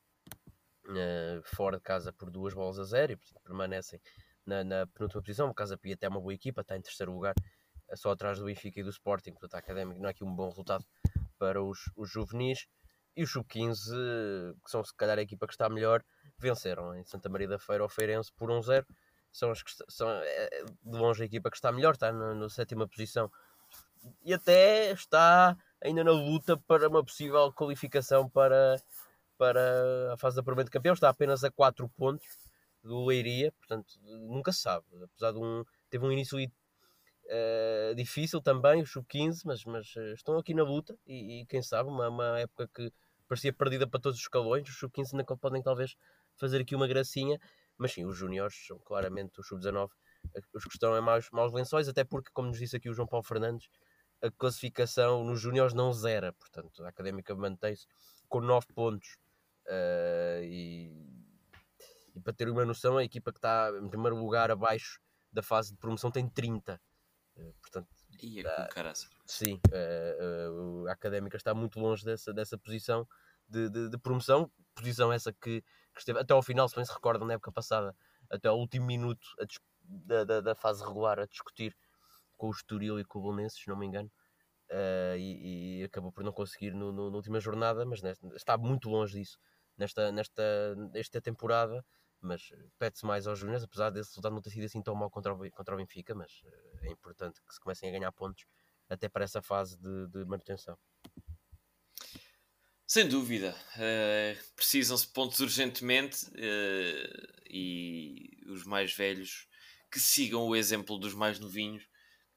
[1.43, 3.99] fora de casa por duas bolas a zero e portanto, permanecem
[4.45, 5.49] na, na penúltima posição.
[5.49, 7.35] O Casa Pia até é uma boa equipa, está em terceiro lugar,
[7.95, 10.47] só atrás do Benfica e do Sporting, portanto a Académica não é aqui um bom
[10.47, 10.85] resultado
[11.37, 12.67] para os, os juvenis
[13.17, 16.01] e os sub-15, que são se calhar a equipa que está melhor,
[16.39, 18.85] venceram em Santa Maria da Feira ao Feirense por 1-0.
[19.31, 22.87] São, as que são é, de longe a equipa que está melhor, está na, sétima
[22.87, 23.31] posição
[24.23, 28.81] e até está ainda na luta para uma possível qualificação para,
[29.37, 30.93] para a fase de apuramento de campeão.
[30.93, 32.27] Está apenas a 4 pontos
[32.83, 34.85] do Leiria, portanto nunca se sabe.
[35.03, 35.63] Apesar de um.
[35.89, 36.37] Teve um início
[37.27, 41.61] Uh, difícil também, o sub-15, mas, mas uh, estão aqui na luta e, e quem
[41.61, 42.89] sabe, uma, uma, época que
[43.27, 45.97] parecia perdida para todos os escalões, os sub-15 ainda podem talvez
[46.37, 47.39] fazer aqui uma gracinha,
[47.77, 49.89] mas sim, os júniores são claramente os sub-19
[50.53, 53.07] os que estão em maus, maus lençóis, até porque, como nos disse aqui o João
[53.07, 53.69] Paulo Fernandes,
[54.21, 57.87] a classificação nos júniores não zera, portanto a Académica mantém-se
[58.27, 59.17] com 9 pontos
[59.67, 60.91] uh, e,
[62.15, 64.99] e para ter uma noção, a equipa que está em primeiro lugar abaixo
[65.31, 66.81] da fase de promoção tem 30
[67.37, 67.87] eh, portanto,
[68.19, 68.93] Ia, uh,
[69.27, 73.07] sim, uh, uh, a académica está muito longe dessa, dessa posição
[73.47, 75.63] de, de, de promoção, posição essa que,
[75.97, 77.95] que, esteve até ao final, se bem se recordam, na época passada,
[78.29, 79.27] até ao último minuto
[79.83, 81.75] da, da, da, fase regular a discutir
[82.35, 84.11] com o Estoril e com o Bolonenses, se não me engano,
[85.17, 88.89] e, e, acabou por não conseguir no, no, na última jornada, mas nesta, está muito
[88.89, 89.39] longe disso
[89.77, 91.83] nesta, nesta, nesta temporada
[92.21, 95.33] mas pede-se mais aos júniores, apesar desse resultado não ter sido assim tão mal contra
[95.33, 98.45] o, contra o Benfica, mas eh, é importante que se comecem a ganhar pontos
[98.89, 100.77] até para essa fase de, de manutenção.
[102.89, 109.45] Sem dúvida, uh, precisam-se pontos urgentemente uh, e os mais velhos
[109.91, 111.83] que sigam o exemplo dos mais novinhos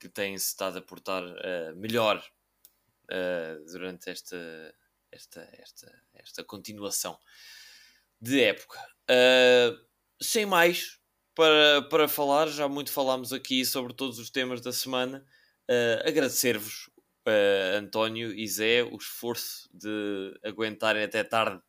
[0.01, 2.20] que têm-se estado a portar uh, melhor
[3.66, 4.36] durante esta,
[5.11, 7.18] esta, esta, esta continuação
[8.20, 8.78] de época.
[10.22, 11.01] Sem mais
[11.34, 15.26] para, para falar, já muito falámos aqui sobre todos os temas da semana.
[16.05, 16.88] Agradecer-vos,
[17.27, 21.61] uh, António e Zé, o esforço de aguentarem até tarde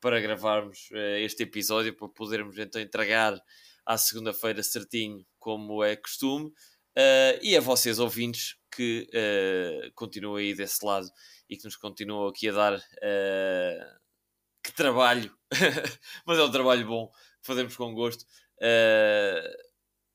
[0.00, 0.88] para gravarmos
[1.20, 3.40] este episódio, para podermos então entregar
[3.86, 6.52] à segunda-feira certinho, como é costume.
[7.40, 9.08] e a vocês, ouvintes, que
[9.94, 11.08] continuam aí desse lado
[11.48, 12.82] e que nos continuam aqui a dar
[14.62, 15.34] que trabalho,
[16.24, 17.10] mas é um trabalho bom,
[17.42, 18.22] fazemos com gosto.
[18.58, 19.72] Uh,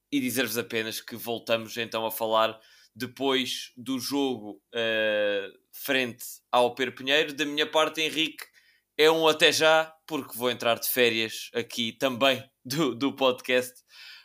[0.09, 2.57] e dizer-vos apenas que voltamos então a falar
[2.97, 7.31] depois do jogo uh, frente ao Per Pinheiro.
[7.31, 8.43] Da minha parte, Henrique,
[8.97, 13.83] é um até já, porque vou entrar de férias aqui também do, do podcast,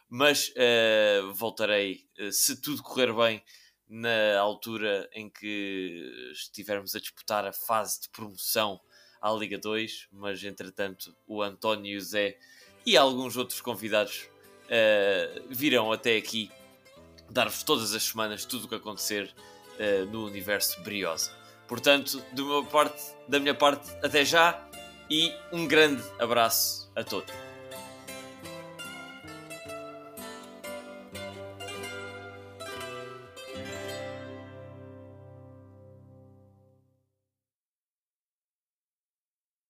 [0.08, 3.44] mas uh, voltarei, se tudo correr bem,
[3.86, 8.80] na altura em que estivermos a disputar a fase de promoção
[9.20, 12.38] à Liga 2, mas entretanto o António Zé
[12.86, 14.26] e alguns outros convidados
[14.64, 16.50] uh, virão até aqui
[17.32, 19.34] dar-vos todas as semanas tudo o que acontecer
[19.78, 21.32] uh, no universo Briosa.
[21.66, 24.62] Portanto, do meu parte, da minha parte, até já
[25.10, 27.51] e um grande abraço a todos.